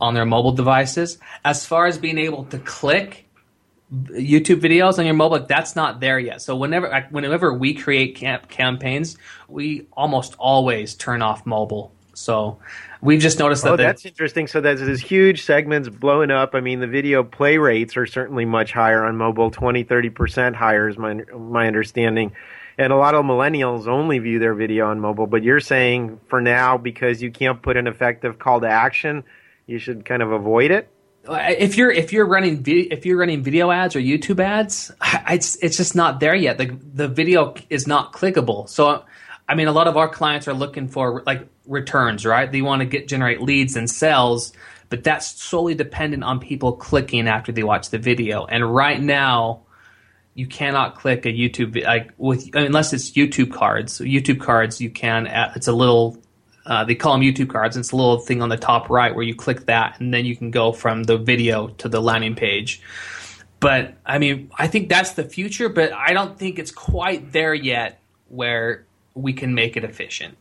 on 0.00 0.14
their 0.14 0.26
mobile 0.26 0.52
devices. 0.52 1.18
As 1.44 1.66
far 1.66 1.86
as 1.86 1.98
being 1.98 2.18
able 2.18 2.44
to 2.46 2.58
click 2.58 3.26
YouTube 3.92 4.60
videos 4.60 4.98
on 4.98 5.04
your 5.04 5.14
mobile, 5.14 5.40
that's 5.40 5.74
not 5.74 6.00
there 6.00 6.18
yet. 6.18 6.42
So 6.42 6.56
whenever 6.56 7.06
whenever 7.10 7.52
we 7.52 7.74
create 7.74 8.14
camp 8.14 8.48
campaigns, 8.48 9.16
we 9.48 9.86
almost 9.92 10.34
always 10.38 10.94
turn 10.94 11.22
off 11.22 11.44
mobile. 11.44 11.92
So 12.14 12.58
we've 13.00 13.20
just 13.20 13.38
noticed 13.38 13.64
that 13.64 13.72
Oh, 13.72 13.76
that's 13.76 14.04
interesting. 14.04 14.46
So 14.46 14.60
there's 14.60 14.80
this 14.80 15.00
huge 15.00 15.42
segments 15.42 15.88
blowing 15.88 16.30
up. 16.30 16.54
I 16.54 16.60
mean, 16.60 16.80
the 16.80 16.86
video 16.86 17.22
play 17.22 17.56
rates 17.56 17.96
are 17.96 18.06
certainly 18.06 18.44
much 18.44 18.72
higher 18.72 19.04
on 19.04 19.16
mobile, 19.16 19.50
20, 19.50 19.84
30% 19.84 20.54
higher 20.54 20.88
is 20.88 20.98
my, 20.98 21.14
my 21.36 21.66
understanding. 21.66 22.32
And 22.76 22.92
a 22.92 22.96
lot 22.96 23.14
of 23.14 23.24
millennials 23.24 23.86
only 23.86 24.18
view 24.18 24.38
their 24.38 24.54
video 24.54 24.88
on 24.88 25.00
mobile. 25.00 25.26
But 25.26 25.42
you're 25.42 25.60
saying 25.60 26.20
for 26.28 26.40
now, 26.40 26.78
because 26.78 27.22
you 27.22 27.30
can't 27.30 27.60
put 27.60 27.76
an 27.76 27.86
effective 27.86 28.38
call 28.38 28.60
to 28.60 28.68
action, 28.68 29.24
you 29.70 29.78
should 29.78 30.04
kind 30.04 30.22
of 30.22 30.32
avoid 30.32 30.70
it? 30.70 30.90
if 31.28 31.76
you're 31.76 31.90
if 31.90 32.12
you're 32.12 32.26
running 32.26 32.64
if 32.66 33.04
you're 33.04 33.18
running 33.18 33.42
video 33.42 33.70
ads 33.70 33.94
or 33.94 34.00
YouTube 34.00 34.40
ads, 34.40 34.90
it's 35.28 35.56
it's 35.56 35.76
just 35.76 35.94
not 35.94 36.20
there 36.20 36.34
yet. 36.34 36.58
The 36.58 36.76
the 36.94 37.08
video 37.08 37.54
is 37.68 37.86
not 37.86 38.12
clickable. 38.12 38.68
So 38.68 39.04
I 39.48 39.54
mean, 39.54 39.68
a 39.68 39.72
lot 39.72 39.88
of 39.88 39.96
our 39.96 40.08
clients 40.08 40.48
are 40.48 40.54
looking 40.54 40.88
for 40.88 41.22
like 41.26 41.48
returns, 41.66 42.24
right? 42.24 42.50
They 42.50 42.62
want 42.62 42.80
to 42.80 42.86
get 42.86 43.08
generate 43.08 43.42
leads 43.42 43.76
and 43.76 43.90
sales, 43.90 44.52
but 44.88 45.04
that's 45.04 45.42
solely 45.42 45.74
dependent 45.74 46.24
on 46.24 46.40
people 46.40 46.72
clicking 46.72 47.28
after 47.28 47.52
they 47.52 47.62
watch 47.62 47.90
the 47.90 47.98
video. 47.98 48.46
And 48.46 48.74
right 48.74 49.00
now, 49.00 49.62
you 50.34 50.46
cannot 50.46 50.96
click 50.96 51.26
a 51.26 51.30
YouTube 51.30 51.84
like 51.84 52.12
with 52.16 52.54
unless 52.54 52.92
it's 52.92 53.10
YouTube 53.10 53.52
cards. 53.52 53.98
YouTube 53.98 54.40
cards, 54.40 54.80
you 54.80 54.90
can. 54.90 55.26
Uh, 55.26 55.52
it's 55.56 55.68
a 55.68 55.72
little 55.72 56.22
uh, 56.66 56.84
they 56.84 56.94
call 56.94 57.12
them 57.12 57.22
YouTube 57.22 57.48
cards. 57.48 57.76
It's 57.76 57.92
a 57.92 57.96
little 57.96 58.18
thing 58.18 58.42
on 58.42 58.48
the 58.48 58.56
top 58.56 58.90
right 58.90 59.14
where 59.14 59.24
you 59.24 59.34
click 59.34 59.66
that, 59.66 59.98
and 60.00 60.12
then 60.12 60.24
you 60.24 60.36
can 60.36 60.50
go 60.50 60.72
from 60.72 61.04
the 61.04 61.16
video 61.16 61.68
to 61.68 61.88
the 61.88 62.00
landing 62.00 62.34
page. 62.34 62.80
But 63.60 63.94
I 64.06 64.18
mean, 64.18 64.50
I 64.58 64.66
think 64.66 64.88
that's 64.88 65.12
the 65.12 65.24
future, 65.24 65.68
but 65.68 65.92
I 65.92 66.12
don't 66.12 66.38
think 66.38 66.58
it's 66.58 66.70
quite 66.70 67.32
there 67.32 67.54
yet 67.54 68.00
where 68.28 68.86
we 69.14 69.32
can 69.32 69.54
make 69.54 69.76
it 69.76 69.84
efficient. 69.84 70.36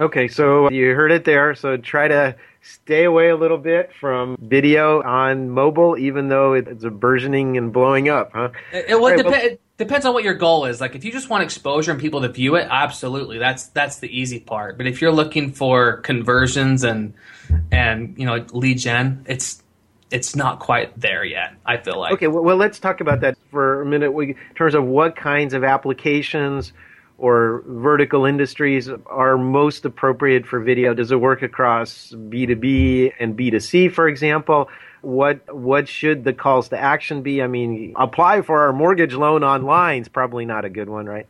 Okay, 0.00 0.28
so 0.28 0.70
you 0.70 0.94
heard 0.94 1.10
it 1.10 1.24
there. 1.24 1.54
So 1.54 1.76
try 1.76 2.06
to 2.08 2.36
stay 2.62 3.04
away 3.04 3.30
a 3.30 3.36
little 3.36 3.58
bit 3.58 3.90
from 3.98 4.36
video 4.40 5.02
on 5.02 5.50
mobile, 5.50 5.96
even 5.98 6.28
though 6.28 6.52
it's 6.52 6.84
a 6.84 6.90
burgeoning 6.90 7.56
and 7.56 7.72
blowing 7.72 8.08
up, 8.08 8.30
huh? 8.32 8.50
It, 8.72 8.90
well, 8.90 9.10
right, 9.10 9.24
well- 9.24 9.34
depe- 9.34 9.44
it 9.44 9.60
depends 9.78 10.04
on 10.04 10.12
what 10.12 10.24
your 10.24 10.34
goal 10.34 10.66
is. 10.66 10.80
Like, 10.80 10.94
if 10.94 11.04
you 11.04 11.12
just 11.12 11.30
want 11.30 11.42
exposure 11.44 11.92
and 11.92 12.00
people 12.00 12.20
to 12.20 12.28
view 12.28 12.56
it, 12.56 12.68
absolutely, 12.70 13.38
that's 13.38 13.68
that's 13.68 14.00
the 14.00 14.08
easy 14.08 14.40
part. 14.40 14.76
But 14.76 14.86
if 14.86 15.00
you're 15.00 15.12
looking 15.12 15.52
for 15.52 15.98
conversions 15.98 16.84
and 16.84 17.14
and 17.72 18.18
you 18.18 18.26
know 18.26 18.44
lead 18.52 18.78
gen, 18.78 19.24
it's 19.26 19.62
it's 20.10 20.36
not 20.36 20.58
quite 20.58 20.98
there 21.00 21.24
yet. 21.24 21.54
I 21.64 21.78
feel 21.78 21.98
like. 21.98 22.12
Okay, 22.14 22.26
well, 22.26 22.56
let's 22.56 22.78
talk 22.78 23.00
about 23.00 23.20
that 23.20 23.38
for 23.50 23.80
a 23.80 23.86
minute. 23.86 24.12
We, 24.12 24.30
in 24.30 24.54
terms 24.54 24.74
of 24.74 24.84
what 24.84 25.16
kinds 25.16 25.54
of 25.54 25.64
applications 25.64 26.72
or 27.16 27.64
vertical 27.66 28.24
industries 28.24 28.88
are 29.06 29.36
most 29.36 29.84
appropriate 29.84 30.46
for 30.46 30.60
video? 30.60 30.94
Does 30.94 31.10
it 31.10 31.20
work 31.20 31.42
across 31.42 32.12
B 32.12 32.46
two 32.46 32.56
B 32.56 33.12
and 33.18 33.36
B 33.36 33.50
two 33.50 33.60
C, 33.60 33.88
for 33.88 34.08
example? 34.08 34.68
What 35.00 35.54
what 35.54 35.88
should 35.88 36.24
the 36.24 36.32
calls 36.32 36.68
to 36.70 36.78
action 36.78 37.22
be? 37.22 37.42
I 37.42 37.46
mean, 37.46 37.94
apply 37.96 38.42
for 38.42 38.62
our 38.62 38.72
mortgage 38.72 39.14
loan 39.14 39.44
online 39.44 40.02
is 40.02 40.08
probably 40.08 40.44
not 40.44 40.64
a 40.64 40.68
good 40.68 40.88
one, 40.88 41.06
right? 41.06 41.26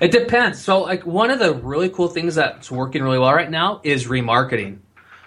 It 0.00 0.10
depends. 0.10 0.62
So, 0.62 0.82
like, 0.82 1.06
one 1.06 1.30
of 1.30 1.38
the 1.38 1.54
really 1.54 1.88
cool 1.88 2.08
things 2.08 2.34
that's 2.34 2.70
working 2.70 3.02
really 3.02 3.18
well 3.18 3.32
right 3.32 3.50
now 3.50 3.80
is 3.82 4.06
remarketing. 4.06 4.78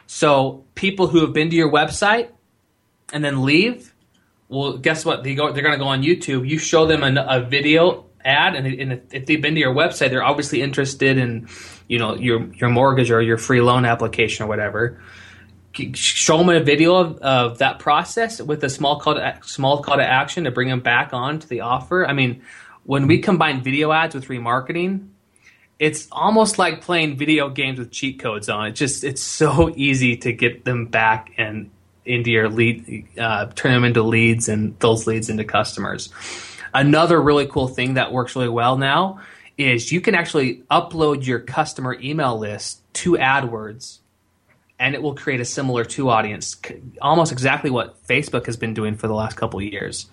So, 0.06 0.64
people 0.76 1.08
who 1.08 1.22
have 1.22 1.34
been 1.34 1.50
to 1.50 1.56
your 1.56 1.72
website 1.72 2.30
and 3.12 3.24
then 3.24 3.44
leave, 3.44 3.94
well, 4.50 4.78
guess 4.78 5.06
what? 5.06 5.24
They 5.24 5.36
go. 5.36 5.52
They're 5.52 5.64
going 5.64 5.74
to 5.74 5.84
go 5.84 5.88
on 5.88 6.04
YouTube. 6.04 6.48
You 6.48 6.60
show 6.60 6.86
them 6.86 7.04
a, 7.04 7.26
a 7.28 7.42
video 7.42 8.06
ad, 8.24 8.56
and, 8.56 8.68
and 8.68 9.02
if 9.12 9.26
they've 9.26 9.42
been 9.42 9.56
to 9.56 9.60
your 9.60 9.74
website, 9.74 10.10
they're 10.10 10.24
obviously 10.24 10.62
interested 10.62 11.18
in, 11.18 11.48
you 11.88 11.98
know, 11.98 12.16
your 12.16 12.46
your 12.54 12.70
mortgage 12.70 13.10
or 13.10 13.22
your 13.22 13.38
free 13.38 13.62
loan 13.62 13.86
application 13.86 14.46
or 14.46 14.48
whatever. 14.48 15.02
Show 15.94 16.38
them 16.38 16.50
a 16.50 16.60
video 16.60 16.96
of, 16.96 17.18
of 17.20 17.58
that 17.60 17.80
process 17.80 18.42
with 18.42 18.64
a 18.64 18.70
small 18.70 19.00
call 19.00 19.16
to 19.16 19.40
small 19.44 19.82
call 19.82 19.98
to 19.98 20.06
action 20.06 20.44
to 20.44 20.52
bring 20.52 20.70
them 20.70 20.82
back 20.82 21.14
on 21.14 21.40
to 21.40 21.48
the 21.48 21.62
offer. 21.62 22.06
I 22.06 22.14
mean, 22.14 22.42
when 22.84 23.08
we 23.08 23.20
combine 23.20 23.64
video 23.64 23.92
ads 23.92 24.14
with 24.16 24.28
remarketing, 24.28 25.10
it's 25.80 26.08
almost 26.12 26.60
like 26.60 26.82
playing 26.82 27.18
video 27.18 27.50
games 27.50 27.80
with 27.80 27.92
cheat 27.92 28.20
codes 28.20 28.50
on. 28.50 28.68
It 28.68 28.72
just 28.72 29.04
it's 29.04 29.22
so 29.22 29.70
easy 29.76 30.18
to 30.18 30.32
get 30.32 30.66
them 30.66 30.86
back 30.88 31.32
and 31.38 31.72
into 32.06 32.32
your 32.32 32.50
lead, 32.50 33.08
uh, 33.18 33.48
turn 33.56 33.72
them 33.72 33.86
into 33.86 34.04
leads 34.04 34.50
and 34.50 34.78
those 34.80 35.08
leads 35.08 35.30
into 35.30 35.44
customers. 35.44 36.10
Another 36.74 37.22
really 37.22 37.46
cool 37.46 37.68
thing 37.68 37.94
that 37.94 38.12
works 38.12 38.36
really 38.36 38.50
well 38.50 38.78
now 38.78 39.22
is 39.58 39.92
you 39.92 40.02
can 40.02 40.16
actually 40.16 40.64
upload 40.72 41.26
your 41.26 41.40
customer 41.40 41.96
email 42.02 42.38
list 42.38 42.82
to 42.94 43.14
AdWords 43.14 44.00
and 44.84 44.96
it 44.96 45.02
will 45.02 45.16
create 45.16 45.40
a 45.40 45.46
similar 45.46 45.86
to 45.86 46.10
audience, 46.10 46.58
almost 47.02 47.32
exactly 47.32 47.70
what 47.70 48.06
Facebook 48.06 48.48
has 48.48 48.58
been 48.58 48.74
doing 48.74 48.98
for 48.98 49.08
the 49.08 49.14
last 49.14 49.38
couple 49.38 49.58
of 49.58 49.66
years. 49.66 50.08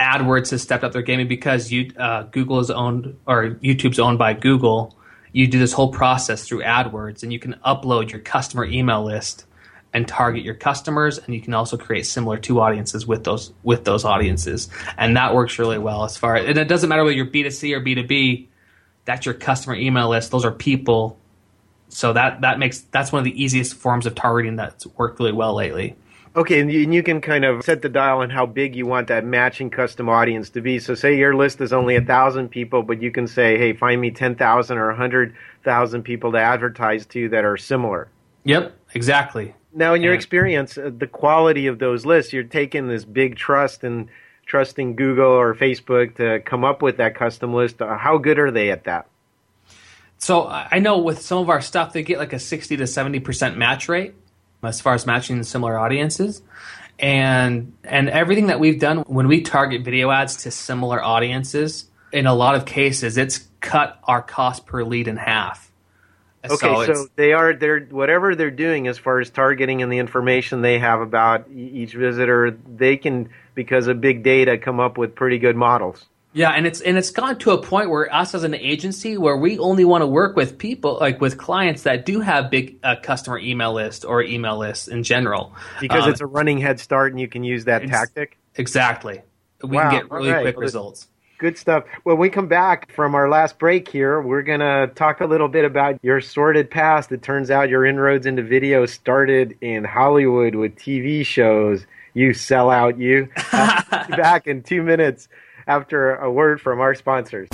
AdWords 0.00 0.50
has 0.50 0.62
stepped 0.62 0.82
up 0.82 0.92
their 0.92 1.02
game 1.02 1.28
because 1.28 1.70
you, 1.70 1.92
uh, 1.98 2.22
Google 2.22 2.58
is 2.58 2.70
owned 2.70 3.18
or 3.26 3.50
YouTube's 3.62 3.98
owned 3.98 4.18
by 4.18 4.32
Google. 4.32 4.96
You 5.32 5.46
do 5.46 5.58
this 5.58 5.74
whole 5.74 5.92
process 5.92 6.48
through 6.48 6.62
AdWords, 6.62 7.22
and 7.22 7.34
you 7.34 7.38
can 7.38 7.56
upload 7.66 8.12
your 8.12 8.20
customer 8.22 8.64
email 8.64 9.04
list 9.04 9.44
and 9.92 10.08
target 10.08 10.42
your 10.42 10.54
customers, 10.54 11.18
and 11.18 11.34
you 11.34 11.42
can 11.42 11.52
also 11.52 11.76
create 11.76 12.06
similar 12.06 12.38
to 12.38 12.60
audiences 12.60 13.06
with 13.06 13.24
those 13.24 13.52
with 13.62 13.84
those 13.84 14.06
audiences, 14.06 14.70
and 14.96 15.18
that 15.18 15.34
works 15.34 15.58
really 15.58 15.78
well 15.78 16.02
as 16.02 16.16
far. 16.16 16.36
And 16.36 16.56
it 16.56 16.66
doesn't 16.66 16.88
matter 16.88 17.04
whether 17.04 17.14
you're 17.14 17.26
B 17.26 17.42
two 17.42 17.50
C 17.50 17.74
or 17.74 17.80
B 17.80 17.94
two 17.94 18.04
B. 18.04 18.48
That's 19.04 19.26
your 19.26 19.34
customer 19.34 19.76
email 19.76 20.08
list. 20.08 20.30
Those 20.30 20.46
are 20.46 20.50
people 20.50 21.18
so 21.88 22.12
that 22.12 22.40
that 22.40 22.58
makes 22.58 22.80
that's 22.80 23.12
one 23.12 23.20
of 23.20 23.24
the 23.24 23.42
easiest 23.42 23.74
forms 23.74 24.06
of 24.06 24.14
targeting 24.14 24.56
that's 24.56 24.86
worked 24.86 25.18
really 25.18 25.32
well 25.32 25.54
lately. 25.54 25.96
Okay, 26.36 26.58
and 26.58 26.70
you, 26.70 26.82
and 26.82 26.92
you, 26.92 27.04
can 27.04 27.20
kind 27.20 27.44
of 27.44 27.62
set 27.62 27.82
the 27.82 27.88
dial 27.88 28.18
on 28.18 28.28
how 28.28 28.44
big 28.44 28.74
you 28.74 28.86
want 28.86 29.06
that 29.06 29.24
matching 29.24 29.70
custom 29.70 30.08
audience 30.08 30.50
to 30.50 30.60
be. 30.60 30.80
So, 30.80 30.96
say 30.96 31.16
your 31.16 31.36
list 31.36 31.60
is 31.60 31.72
only 31.72 31.94
a 31.94 32.00
thousand 32.00 32.48
people, 32.48 32.82
but 32.82 33.00
you 33.00 33.12
can 33.12 33.28
say, 33.28 33.56
"Hey, 33.56 33.72
find 33.72 34.00
me 34.00 34.10
ten 34.10 34.34
thousand 34.34 34.78
or 34.78 34.90
a 34.90 34.96
hundred 34.96 35.36
thousand 35.62 36.02
people 36.02 36.32
to 36.32 36.38
advertise 36.38 37.06
to 37.06 37.28
that 37.28 37.44
are 37.44 37.56
similar." 37.56 38.08
Yep, 38.42 38.76
exactly. 38.94 39.54
Now, 39.72 39.94
in 39.94 40.02
your 40.02 40.12
experience, 40.12 40.76
uh, 40.76 40.90
the 40.96 41.06
quality 41.06 41.68
of 41.68 41.78
those 41.78 42.04
lists, 42.04 42.32
you're 42.32 42.42
taking 42.42 42.88
this 42.88 43.04
big 43.04 43.36
trust 43.36 43.84
and 43.84 44.08
trusting 44.44 44.96
Google 44.96 45.30
or 45.30 45.54
Facebook 45.54 46.16
to 46.16 46.40
come 46.40 46.64
up 46.64 46.82
with 46.82 46.96
that 46.96 47.14
custom 47.14 47.54
list. 47.54 47.80
Uh, 47.80 47.96
how 47.96 48.18
good 48.18 48.40
are 48.40 48.50
they 48.50 48.70
at 48.70 48.84
that? 48.84 49.06
So 50.24 50.48
I 50.48 50.78
know 50.78 51.00
with 51.00 51.20
some 51.20 51.36
of 51.36 51.50
our 51.50 51.60
stuff, 51.60 51.92
they 51.92 52.02
get 52.02 52.16
like 52.16 52.32
a 52.32 52.38
60 52.38 52.78
to 52.78 52.84
70% 52.84 53.56
match 53.56 53.90
rate 53.90 54.14
as 54.62 54.80
far 54.80 54.94
as 54.94 55.04
matching 55.04 55.36
the 55.36 55.44
similar 55.44 55.78
audiences. 55.78 56.40
And 56.98 57.74
and 57.84 58.08
everything 58.08 58.46
that 58.46 58.58
we've 58.58 58.80
done 58.80 59.00
when 59.00 59.28
we 59.28 59.42
target 59.42 59.82
video 59.82 60.10
ads 60.10 60.36
to 60.44 60.50
similar 60.50 61.04
audiences, 61.04 61.90
in 62.10 62.26
a 62.26 62.32
lot 62.32 62.54
of 62.54 62.64
cases, 62.64 63.18
it's 63.18 63.46
cut 63.60 63.98
our 64.04 64.22
cost 64.22 64.64
per 64.64 64.82
lead 64.82 65.08
in 65.08 65.18
half. 65.18 65.70
Okay, 66.42 66.56
so, 66.56 66.84
so 66.86 67.06
they 67.16 67.34
are 67.34 67.52
they're 67.52 67.80
whatever 67.80 68.34
they're 68.34 68.50
doing 68.50 68.88
as 68.88 68.96
far 68.96 69.20
as 69.20 69.28
targeting 69.28 69.82
and 69.82 69.92
the 69.92 69.98
information 69.98 70.62
they 70.62 70.78
have 70.78 71.02
about 71.02 71.50
each 71.54 71.92
visitor, 71.92 72.50
they 72.50 72.96
can 72.96 73.28
because 73.54 73.88
of 73.88 74.00
big 74.00 74.22
data 74.22 74.56
come 74.56 74.80
up 74.80 74.96
with 74.96 75.14
pretty 75.14 75.38
good 75.38 75.54
models. 75.54 76.06
Yeah, 76.34 76.50
and 76.50 76.66
it's 76.66 76.80
and 76.80 76.98
it's 76.98 77.10
gone 77.10 77.38
to 77.38 77.52
a 77.52 77.62
point 77.62 77.90
where 77.90 78.12
us 78.12 78.34
as 78.34 78.42
an 78.42 78.54
agency 78.54 79.16
where 79.16 79.36
we 79.36 79.56
only 79.56 79.84
want 79.84 80.02
to 80.02 80.06
work 80.06 80.34
with 80.34 80.58
people 80.58 80.98
like 81.00 81.20
with 81.20 81.38
clients 81.38 81.84
that 81.84 82.04
do 82.04 82.20
have 82.20 82.50
big 82.50 82.76
uh, 82.82 82.96
customer 83.00 83.38
email 83.38 83.72
list 83.72 84.04
or 84.04 84.20
email 84.20 84.58
lists 84.58 84.88
in 84.88 85.04
general 85.04 85.54
because 85.80 86.04
um, 86.04 86.10
it's 86.10 86.20
a 86.20 86.26
running 86.26 86.58
head 86.58 86.80
start 86.80 87.12
and 87.12 87.20
you 87.20 87.28
can 87.28 87.44
use 87.44 87.66
that 87.66 87.86
tactic. 87.86 88.36
Exactly, 88.56 89.22
we 89.62 89.76
wow, 89.76 89.90
can 89.90 90.00
get 90.00 90.10
really 90.10 90.30
right. 90.30 90.42
quick 90.42 90.56
well, 90.56 90.62
results. 90.62 91.06
Good 91.38 91.56
stuff. 91.56 91.84
When 92.02 92.18
we 92.18 92.30
come 92.30 92.48
back 92.48 92.90
from 92.92 93.14
our 93.14 93.28
last 93.28 93.58
break 93.58 93.88
here, 93.88 94.20
we're 94.20 94.42
going 94.42 94.60
to 94.60 94.90
talk 94.94 95.20
a 95.20 95.26
little 95.26 95.48
bit 95.48 95.64
about 95.64 95.98
your 96.02 96.20
sordid 96.20 96.70
past. 96.70 97.12
It 97.12 97.22
turns 97.22 97.50
out 97.50 97.68
your 97.68 97.84
inroads 97.84 98.24
into 98.24 98.42
video 98.42 98.86
started 98.86 99.56
in 99.60 99.84
Hollywood 99.84 100.54
with 100.54 100.76
TV 100.76 101.26
shows. 101.26 101.86
You 102.14 102.34
sell 102.34 102.70
out, 102.70 102.98
you. 102.98 103.28
back 103.50 104.46
in 104.46 104.62
two 104.62 104.82
minutes 104.82 105.28
after 105.66 106.14
a 106.16 106.30
word 106.30 106.60
from 106.60 106.80
our 106.80 106.94
sponsors. 106.94 107.48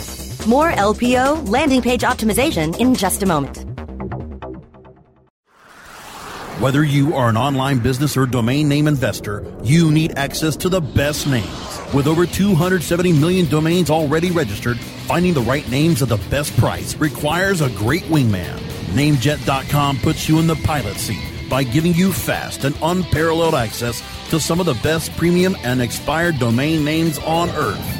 More 0.47 0.71
LPO 0.73 1.49
landing 1.49 1.83
page 1.83 2.03
optimization 2.03 2.79
in 2.79 2.95
just 2.95 3.23
a 3.23 3.27
moment. 3.27 3.65
Whether 6.61 6.85
you 6.85 7.15
are 7.15 7.31
an 7.31 7.39
online 7.39 7.79
business 7.79 8.19
or 8.19 8.27
domain 8.27 8.69
name 8.69 8.87
investor, 8.87 9.51
you 9.63 9.91
need 9.91 10.19
access 10.19 10.57
to 10.57 10.69
the 10.69 10.83
best 10.83 11.27
names. 11.27 11.81
With 11.95 12.07
over 12.07 12.27
270 12.27 13.15
million 13.15 13.47
domains 13.47 13.89
already 13.89 14.31
registered, 14.31 14.79
finding 14.79 15.33
the 15.33 15.41
right 15.41 15.67
names 15.71 16.03
at 16.03 16.11
the 16.11 16.21
best 16.29 16.55
price 16.59 16.95
requires 16.97 17.63
a 17.63 17.71
great 17.71 18.03
wingman. 18.05 18.59
Namejet.com 18.93 20.01
puts 20.01 20.29
you 20.29 20.39
in 20.39 20.47
the 20.47 20.57
pilot 20.57 20.99
seat 20.99 21.49
by 21.49 21.65
giving 21.65 21.95
you 21.95 22.13
fast 22.13 22.65
and 22.65 22.77
unparalleled 22.83 23.55
access 23.55 24.03
to 24.29 24.39
some 24.39 24.61
of 24.61 24.67
the 24.67 24.79
best 24.83 25.17
premium 25.17 25.57
and 25.65 25.81
expired 25.81 26.39
domain 26.39 26.85
names 26.85 27.19
on 27.21 27.49
earth. 27.51 28.00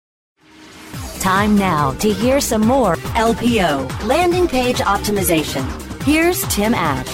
Time 1.21 1.55
now 1.55 1.91
to 1.99 2.11
hear 2.11 2.41
some 2.41 2.61
more 2.61 2.95
LPO, 3.13 4.07
landing 4.07 4.47
page 4.47 4.77
optimization. 4.77 5.63
Here's 6.01 6.41
Tim 6.47 6.73
Ash. 6.73 7.07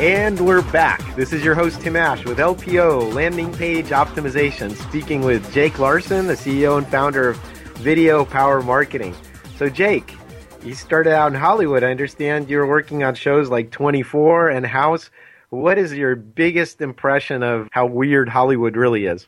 And 0.00 0.40
we're 0.40 0.62
back. 0.72 1.00
This 1.14 1.32
is 1.32 1.44
your 1.44 1.54
host, 1.54 1.80
Tim 1.80 1.94
Ash, 1.94 2.24
with 2.24 2.38
LPO, 2.38 3.14
landing 3.14 3.52
page 3.54 3.90
optimization, 3.90 4.74
speaking 4.74 5.20
with 5.20 5.52
Jake 5.52 5.78
Larson, 5.78 6.26
the 6.26 6.34
CEO 6.34 6.76
and 6.76 6.84
founder 6.88 7.28
of 7.28 7.36
Video 7.76 8.24
Power 8.24 8.60
Marketing. 8.62 9.14
So, 9.54 9.68
Jake, 9.68 10.16
you 10.64 10.74
started 10.74 11.14
out 11.14 11.32
in 11.32 11.38
Hollywood. 11.38 11.84
I 11.84 11.92
understand 11.92 12.50
you 12.50 12.56
were 12.56 12.66
working 12.66 13.04
on 13.04 13.14
shows 13.14 13.48
like 13.48 13.70
24 13.70 14.48
and 14.48 14.66
House. 14.66 15.08
What 15.52 15.76
is 15.76 15.92
your 15.92 16.16
biggest 16.16 16.80
impression 16.80 17.42
of 17.42 17.68
how 17.72 17.84
weird 17.84 18.26
Hollywood 18.26 18.74
really 18.74 19.04
is? 19.04 19.26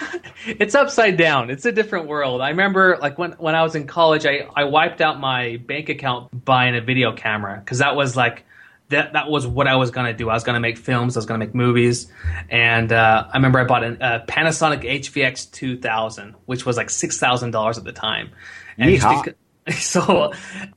it's 0.46 0.74
upside 0.74 1.16
down. 1.16 1.48
It's 1.48 1.64
a 1.64 1.72
different 1.72 2.08
world. 2.08 2.42
I 2.42 2.50
remember 2.50 2.98
like 3.00 3.16
when 3.16 3.32
when 3.32 3.54
I 3.54 3.62
was 3.62 3.74
in 3.74 3.86
college, 3.86 4.26
I 4.26 4.46
I 4.54 4.64
wiped 4.64 5.00
out 5.00 5.18
my 5.18 5.56
bank 5.56 5.88
account 5.88 6.44
buying 6.44 6.76
a 6.76 6.82
video 6.82 7.12
camera 7.14 7.58
because 7.58 7.78
that 7.78 7.96
was 7.96 8.14
like 8.14 8.44
that 8.90 9.14
that 9.14 9.30
was 9.30 9.46
what 9.46 9.66
I 9.66 9.76
was 9.76 9.90
going 9.90 10.08
to 10.08 10.12
do. 10.12 10.28
I 10.28 10.34
was 10.34 10.44
going 10.44 10.56
to 10.56 10.60
make 10.60 10.76
films. 10.76 11.16
I 11.16 11.20
was 11.20 11.26
going 11.26 11.40
to 11.40 11.46
make 11.46 11.54
movies. 11.54 12.12
And 12.50 12.92
uh, 12.92 13.28
I 13.32 13.38
remember 13.38 13.58
I 13.58 13.64
bought 13.64 13.82
a 13.82 14.04
uh, 14.04 14.26
Panasonic 14.26 14.82
HVX 14.82 15.50
2000, 15.52 16.34
which 16.44 16.66
was 16.66 16.76
like 16.76 16.90
six 16.90 17.18
thousand 17.18 17.52
dollars 17.52 17.78
at 17.78 17.84
the 17.84 17.92
time. 17.92 18.28
And 18.76 18.90
because, 18.90 19.26
so 19.70 20.32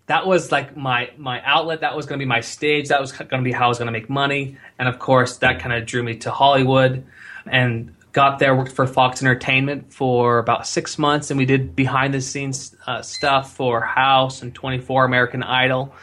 that 0.06 0.28
was 0.28 0.52
like 0.52 0.78
my 0.78 1.12
my 1.18 1.42
outlet. 1.44 1.82
That 1.82 1.96
was 1.96 2.06
going 2.06 2.20
to 2.20 2.24
be 2.24 2.28
my 2.28 2.42
stage. 2.42 2.90
That 2.90 3.02
was 3.02 3.12
going 3.12 3.30
to 3.30 3.42
be 3.42 3.52
how 3.52 3.66
I 3.66 3.68
was 3.68 3.80
going 3.80 3.88
to 3.88 3.92
make 3.92 4.10
money. 4.10 4.58
And 4.78 4.88
of 4.88 5.00
course, 5.00 5.38
that 5.38 5.60
kind 5.60 5.74
of 5.74 5.86
drew 5.86 6.04
me 6.04 6.18
to 6.18 6.32
Hollywood. 6.32 7.06
And 7.48 7.96
got 8.16 8.40
there, 8.40 8.56
worked 8.56 8.72
for 8.72 8.88
Fox 8.88 9.22
Entertainment 9.22 9.94
for 9.94 10.40
about 10.40 10.66
six 10.66 10.98
months, 10.98 11.30
and 11.30 11.38
we 11.38 11.46
did 11.46 11.76
behind 11.76 12.14
the 12.14 12.22
scenes 12.22 12.74
uh, 12.88 13.02
stuff 13.02 13.54
for 13.54 13.82
House 13.82 14.42
and 14.42 14.56
24 14.56 15.04
American 15.04 15.44
Idol. 15.44 15.94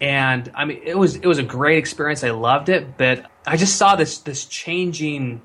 And 0.00 0.50
I 0.54 0.64
mean, 0.64 0.80
it 0.82 0.96
was 0.96 1.16
it 1.16 1.26
was 1.26 1.38
a 1.38 1.44
great 1.44 1.78
experience. 1.78 2.24
I 2.24 2.30
loved 2.30 2.70
it, 2.70 2.96
but 2.96 3.30
I 3.46 3.56
just 3.56 3.76
saw 3.76 3.96
this 3.96 4.18
this 4.18 4.46
changing 4.46 5.42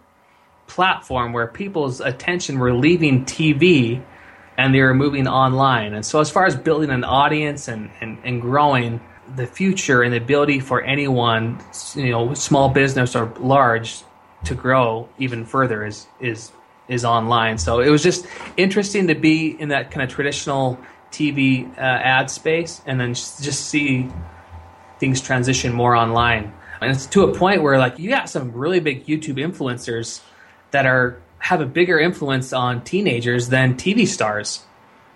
platform 0.66 1.34
where 1.34 1.48
people's 1.48 2.00
attention 2.00 2.58
were 2.58 2.74
leaving 2.74 3.26
TV 3.26 4.02
and 4.58 4.74
they 4.74 4.82
were 4.82 4.93
moving 4.93 5.28
online. 5.28 5.93
And 5.93 6.06
so, 6.06 6.20
as 6.20 6.30
far 6.30 6.46
as 6.46 6.56
building 6.56 6.89
an 6.89 7.04
audience 7.04 7.67
and, 7.67 7.89
and, 8.02 8.17
and 8.24 8.41
growing 8.41 9.00
the 9.36 9.46
future 9.46 10.04
and 10.04 10.13
the 10.13 10.17
ability 10.17 10.60
for 10.60 10.82
anyone, 10.82 11.60
you 11.96 12.12
know, 12.12 12.34
small 12.34 12.70
business 12.70 13.15
or 13.15 13.34
large, 13.39 14.04
to 14.46 14.56
grow 14.56 15.10
even 15.17 15.46
further 15.46 15.86
is 15.86 16.08
is 16.20 16.52
is 16.88 17.04
online. 17.04 17.58
So 17.58 17.82
it 17.82 17.89
was 17.89 18.02
just 18.02 18.26
interesting 18.56 19.08
to 19.08 19.15
be 19.15 19.60
in 19.60 19.70
that 19.70 19.91
kind 19.91 20.04
of 20.04 20.10
traditional 20.13 20.80
TV 21.12 21.70
uh, 21.78 21.82
ad 21.82 22.30
space, 22.30 22.82
and 22.86 23.00
then 23.00 23.13
just 23.13 23.65
see 23.65 24.10
things 25.00 25.22
transition 25.22 25.74
more 25.74 25.96
online. 25.96 26.54
And 26.82 26.91
it's 26.91 27.08
to 27.08 27.24
a 27.24 27.36
point 27.36 27.63
where 27.63 27.78
like 27.78 28.00
you 28.00 28.10
got 28.10 28.30
some 28.30 28.52
really 28.52 28.80
big 28.80 29.06
YouTube 29.06 29.36
influencers 29.36 30.22
that 30.72 30.86
are 30.86 31.22
have 31.39 31.62
a 31.62 31.65
bigger 31.65 32.00
influence 32.00 32.54
on 32.54 32.84
teenagers 32.84 33.50
than 33.50 33.76
TV 33.76 34.08
stars, 34.08 34.63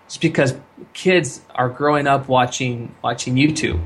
just 0.06 0.20
because 0.20 0.54
kids 0.92 1.40
are 1.54 1.68
growing 1.68 2.06
up 2.06 2.28
watching 2.28 2.94
watching 3.02 3.34
YouTube. 3.34 3.82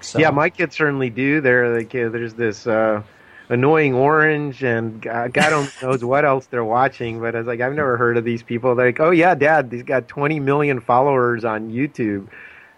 So. 0.00 0.18
Yeah, 0.18 0.30
my 0.30 0.50
kids 0.50 0.76
certainly 0.76 1.10
do. 1.10 1.40
They're 1.40 1.76
like, 1.76 1.94
uh, 1.94 2.08
there's 2.10 2.34
this. 2.34 2.66
Uh 2.66 3.02
annoying 3.48 3.94
orange 3.94 4.62
and 4.62 5.00
God, 5.02 5.36
only 5.52 5.70
knows 5.82 6.04
what 6.04 6.24
else 6.24 6.46
they're 6.46 6.64
watching. 6.64 7.20
But 7.20 7.34
I 7.34 7.38
was 7.38 7.46
like, 7.46 7.60
I've 7.60 7.74
never 7.74 7.96
heard 7.96 8.16
of 8.16 8.24
these 8.24 8.42
people. 8.42 8.74
They're 8.74 8.86
like, 8.86 9.00
oh 9.00 9.10
yeah, 9.10 9.34
Dad, 9.34 9.68
he's 9.70 9.82
got 9.82 10.08
20 10.08 10.40
million 10.40 10.80
followers 10.80 11.44
on 11.44 11.70
YouTube. 11.70 12.28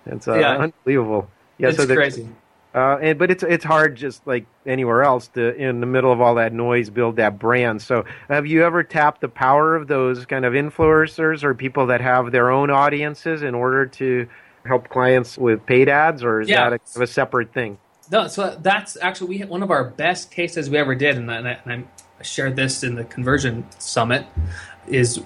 It's 0.06 0.28
uh, 0.28 0.38
yeah. 0.38 0.56
unbelievable. 0.56 1.28
Yeah, 1.58 1.68
it's 1.68 1.78
so 1.78 1.86
crazy. 1.86 2.28
Uh, 2.76 2.98
and, 3.00 3.18
but 3.18 3.30
it's 3.30 3.42
it's 3.42 3.64
hard 3.64 3.96
just 3.96 4.26
like 4.26 4.44
anywhere 4.66 5.02
else 5.02 5.28
to 5.28 5.54
in 5.56 5.80
the 5.80 5.86
middle 5.86 6.12
of 6.12 6.20
all 6.20 6.34
that 6.34 6.52
noise 6.52 6.90
build 6.90 7.16
that 7.16 7.38
brand. 7.38 7.80
So 7.80 8.04
have 8.28 8.46
you 8.46 8.64
ever 8.64 8.84
tapped 8.84 9.22
the 9.22 9.28
power 9.28 9.74
of 9.74 9.88
those 9.88 10.26
kind 10.26 10.44
of 10.44 10.52
influencers 10.52 11.42
or 11.42 11.54
people 11.54 11.86
that 11.86 12.02
have 12.02 12.32
their 12.32 12.50
own 12.50 12.68
audiences 12.68 13.42
in 13.42 13.54
order 13.54 13.86
to 13.86 14.28
help 14.66 14.90
clients 14.90 15.38
with 15.38 15.64
paid 15.64 15.88
ads, 15.88 16.22
or 16.22 16.42
is 16.42 16.50
yeah. 16.50 16.68
that 16.68 16.80
a, 16.96 17.02
a 17.02 17.06
separate 17.06 17.54
thing? 17.54 17.78
No, 18.12 18.28
so 18.28 18.54
that's 18.60 18.98
actually 19.00 19.38
we 19.38 19.44
one 19.46 19.62
of 19.62 19.70
our 19.70 19.84
best 19.84 20.30
cases 20.30 20.68
we 20.68 20.76
ever 20.76 20.94
did, 20.94 21.16
and 21.16 21.30
I, 21.30 21.58
and 21.64 21.88
I 22.20 22.22
shared 22.22 22.56
this 22.56 22.82
in 22.82 22.94
the 22.94 23.04
conversion 23.04 23.64
summit. 23.78 24.26
Is 24.86 25.22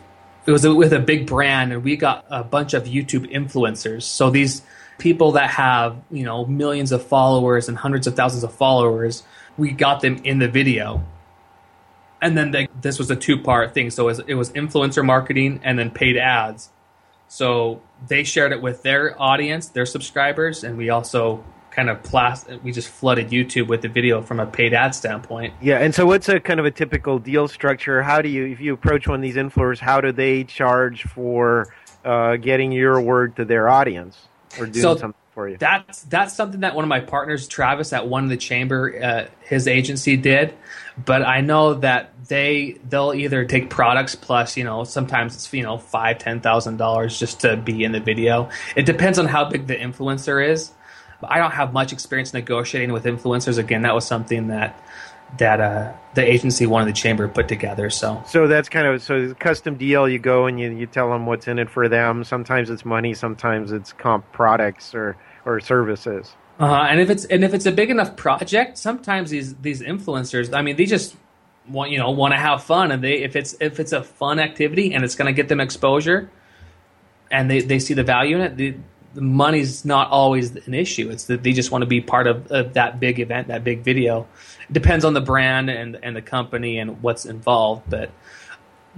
it 0.46 0.52
was 0.52 0.66
with 0.66 0.92
a 0.92 1.00
big 1.00 1.26
brand, 1.26 1.72
and 1.72 1.82
we 1.82 1.96
got 1.96 2.24
a 2.30 2.44
bunch 2.44 2.74
of 2.74 2.84
YouTube 2.84 3.28
influencers. 3.32 4.02
So 4.02 4.30
these 4.30 4.62
people 5.00 5.32
that 5.32 5.50
have 5.50 5.96
you 6.12 6.24
know 6.24 6.46
millions 6.46 6.92
of 6.92 7.04
followers 7.04 7.68
and 7.68 7.76
hundreds 7.76 8.06
of 8.06 8.14
thousands 8.14 8.44
of 8.44 8.54
followers, 8.54 9.24
we 9.58 9.72
got 9.72 10.00
them 10.00 10.20
in 10.22 10.38
the 10.38 10.48
video. 10.48 11.04
And 12.22 12.36
then 12.36 12.50
they, 12.50 12.68
this 12.80 12.98
was 12.98 13.10
a 13.10 13.16
two 13.16 13.38
part 13.38 13.72
thing. 13.72 13.90
So 13.90 14.04
it 14.04 14.06
was, 14.06 14.18
it 14.26 14.34
was 14.34 14.50
influencer 14.52 15.04
marketing 15.04 15.60
and 15.64 15.78
then 15.78 15.90
paid 15.90 16.18
ads. 16.18 16.68
So 17.28 17.80
they 18.06 18.24
shared 18.24 18.52
it 18.52 18.60
with 18.60 18.82
their 18.82 19.20
audience, 19.20 19.68
their 19.68 19.86
subscribers, 19.86 20.64
and 20.64 20.76
we 20.76 20.90
also 20.90 21.42
kind 21.70 21.88
of 21.88 22.02
plas- 22.02 22.46
we 22.62 22.72
just 22.72 22.88
flooded 22.88 23.30
YouTube 23.30 23.68
with 23.68 23.80
the 23.82 23.88
video 23.88 24.20
from 24.20 24.40
a 24.40 24.46
paid 24.46 24.74
ad 24.74 24.94
standpoint. 24.94 25.54
Yeah, 25.62 25.78
and 25.78 25.94
so 25.94 26.04
what's 26.04 26.28
a 26.28 26.40
kind 26.40 26.58
of 26.60 26.66
a 26.66 26.70
typical 26.70 27.18
deal 27.18 27.46
structure? 27.46 28.02
How 28.02 28.20
do 28.20 28.28
you, 28.28 28.46
if 28.46 28.60
you 28.60 28.74
approach 28.74 29.06
one 29.06 29.16
of 29.16 29.22
these 29.22 29.36
influencers, 29.36 29.78
how 29.78 30.00
do 30.00 30.10
they 30.12 30.44
charge 30.44 31.04
for 31.04 31.72
uh, 32.04 32.36
getting 32.36 32.72
your 32.72 33.00
word 33.00 33.36
to 33.36 33.44
their 33.44 33.68
audience 33.68 34.28
or 34.58 34.66
doing 34.66 34.74
so 34.74 34.96
something 34.96 35.14
for 35.32 35.48
you? 35.48 35.56
That's 35.56 36.02
that's 36.02 36.34
something 36.34 36.60
that 36.60 36.74
one 36.74 36.84
of 36.84 36.88
my 36.88 37.00
partners, 37.00 37.48
Travis, 37.48 37.92
at 37.92 38.08
one 38.08 38.24
of 38.24 38.30
the 38.30 38.36
chamber, 38.36 38.98
uh, 39.02 39.26
his 39.40 39.68
agency 39.68 40.16
did. 40.16 40.54
But 41.02 41.26
I 41.26 41.40
know 41.40 41.74
that 41.74 42.12
they 42.28 42.78
they'll 42.88 43.14
either 43.14 43.44
take 43.44 43.70
products 43.70 44.14
plus 44.14 44.56
you 44.56 44.64
know 44.64 44.84
sometimes 44.84 45.34
it's 45.34 45.52
you 45.52 45.62
know 45.62 45.78
five 45.78 46.18
ten 46.18 46.40
thousand 46.40 46.76
dollars 46.76 47.18
just 47.18 47.40
to 47.40 47.56
be 47.56 47.84
in 47.84 47.92
the 47.92 48.00
video. 48.00 48.50
It 48.76 48.86
depends 48.86 49.18
on 49.18 49.26
how 49.26 49.48
big 49.48 49.66
the 49.66 49.76
influencer 49.76 50.46
is. 50.46 50.72
I 51.22 51.38
don't 51.38 51.50
have 51.50 51.72
much 51.72 51.92
experience 51.92 52.32
negotiating 52.32 52.92
with 52.92 53.04
influencers. 53.04 53.58
Again, 53.58 53.82
that 53.82 53.94
was 53.94 54.06
something 54.06 54.48
that 54.48 54.82
that 55.38 55.60
uh, 55.60 55.92
the 56.14 56.22
agency 56.22 56.66
wanted 56.66 56.88
the 56.88 56.92
chamber 56.92 57.28
put 57.28 57.48
together. 57.48 57.90
So, 57.90 58.22
so 58.26 58.46
that's 58.46 58.68
kind 58.68 58.86
of 58.86 59.02
so 59.02 59.34
custom 59.34 59.76
deal. 59.76 60.08
You 60.08 60.18
go 60.18 60.46
and 60.46 60.58
you, 60.58 60.70
you 60.70 60.86
tell 60.86 61.10
them 61.10 61.26
what's 61.26 61.48
in 61.48 61.58
it 61.58 61.70
for 61.70 61.88
them. 61.88 62.24
Sometimes 62.24 62.70
it's 62.70 62.84
money, 62.84 63.14
sometimes 63.14 63.72
it's 63.72 63.92
comp 63.92 64.30
products 64.32 64.94
or 64.94 65.16
or 65.44 65.60
services. 65.60 66.34
Uh, 66.58 66.86
and 66.90 67.00
if 67.00 67.08
it's 67.08 67.24
and 67.24 67.44
if 67.44 67.54
it's 67.54 67.66
a 67.66 67.72
big 67.72 67.90
enough 67.90 68.16
project, 68.16 68.76
sometimes 68.76 69.30
these 69.30 69.54
these 69.56 69.80
influencers, 69.80 70.54
I 70.54 70.62
mean, 70.62 70.76
they 70.76 70.84
just 70.84 71.16
want 71.68 71.90
you 71.90 71.98
know 71.98 72.10
want 72.10 72.34
to 72.34 72.38
have 72.38 72.62
fun, 72.62 72.90
and 72.90 73.02
they 73.02 73.22
if 73.22 73.36
it's 73.36 73.54
if 73.60 73.80
it's 73.80 73.92
a 73.92 74.02
fun 74.02 74.38
activity 74.38 74.92
and 74.92 75.04
it's 75.04 75.14
going 75.14 75.26
to 75.26 75.32
get 75.32 75.48
them 75.48 75.60
exposure, 75.60 76.30
and 77.30 77.50
they 77.50 77.60
they 77.60 77.78
see 77.78 77.94
the 77.94 78.04
value 78.04 78.36
in 78.36 78.42
it, 78.42 78.56
they, 78.56 78.76
the 79.14 79.20
money's 79.20 79.84
not 79.84 80.10
always 80.10 80.54
an 80.54 80.74
issue. 80.74 81.10
It's 81.10 81.24
that 81.24 81.42
they 81.42 81.52
just 81.52 81.70
want 81.70 81.82
to 81.82 81.86
be 81.86 82.00
part 82.00 82.26
of, 82.26 82.50
of, 82.50 82.74
that 82.74 83.00
big 83.00 83.18
event, 83.18 83.48
that 83.48 83.64
big 83.64 83.82
video. 83.82 84.26
It 84.68 84.72
depends 84.72 85.04
on 85.04 85.14
the 85.14 85.20
brand 85.20 85.68
and 85.70 85.98
and 86.02 86.14
the 86.14 86.22
company 86.22 86.78
and 86.78 87.02
what's 87.02 87.26
involved, 87.26 87.90
but 87.90 88.10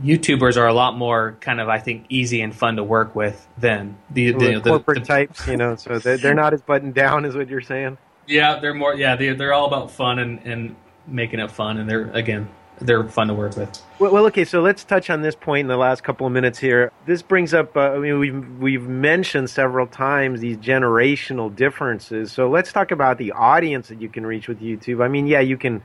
YouTubers 0.03 0.57
are 0.57 0.67
a 0.67 0.73
lot 0.73 0.97
more 0.97 1.37
kind 1.41 1.61
of 1.61 1.69
I 1.69 1.79
think 1.79 2.07
easy 2.09 2.41
and 2.43 2.55
fun 2.55 2.77
to 2.77 2.85
work 2.85 3.15
with 3.15 3.47
than 3.59 3.97
the, 4.11 4.33
the, 4.33 4.61
the 4.61 4.71
corporate 4.71 5.01
the, 5.01 5.07
types, 5.07 5.47
you 5.47 5.57
know. 5.57 5.77
So 5.77 5.99
they're, 5.99 6.19
they're 6.19 6.35
not 6.35 6.53
as 6.53 6.63
buttoned 6.63 6.95
down, 6.95 7.25
is 7.25 7.35
what 7.35 7.49
you're 7.49 7.61
saying. 7.61 7.99
Yeah, 8.27 8.59
they're 8.59 8.75
more. 8.75 8.95
Yeah, 8.95 9.17
they 9.17 9.33
they're 9.33 9.53
all 9.53 9.67
about 9.67 9.91
fun 9.91 10.19
and 10.19 10.41
and 10.45 10.77
making 11.07 11.41
it 11.41 11.51
fun, 11.51 11.79
and 11.79 11.89
they're 11.89 12.11
again 12.13 12.49
they're 12.81 13.09
fun 13.09 13.29
to 13.29 13.35
work 13.35 13.57
with. 13.57 13.81
Well, 13.99 14.13
well, 14.13 14.27
okay, 14.27 14.45
so 14.45 14.61
let's 14.61 14.85
touch 14.85 15.11
on 15.11 15.23
this 15.23 15.35
point 15.35 15.61
in 15.61 15.69
the 15.69 15.77
last 15.77 16.03
couple 16.03 16.27
of 16.27 16.33
minutes 16.33 16.59
here. 16.59 16.91
This 17.07 17.23
brings 17.23 17.55
up, 17.55 17.77
uh, 17.77 17.93
I 17.93 17.99
mean, 17.99 18.19
we've 18.19 18.59
we've 18.59 18.83
mentioned 18.83 19.51
several 19.51 19.87
times 19.87 20.41
these 20.41 20.57
generational 20.57 21.55
differences. 21.55 22.33
So 22.33 22.49
let's 22.49 22.73
talk 22.73 22.91
about 22.91 23.19
the 23.19 23.33
audience 23.33 23.89
that 23.89 24.01
you 24.01 24.09
can 24.09 24.27
reach 24.27 24.49
with 24.49 24.61
YouTube. 24.61 25.05
I 25.05 25.09
mean, 25.09 25.27
yeah, 25.27 25.41
you 25.41 25.57
can 25.57 25.83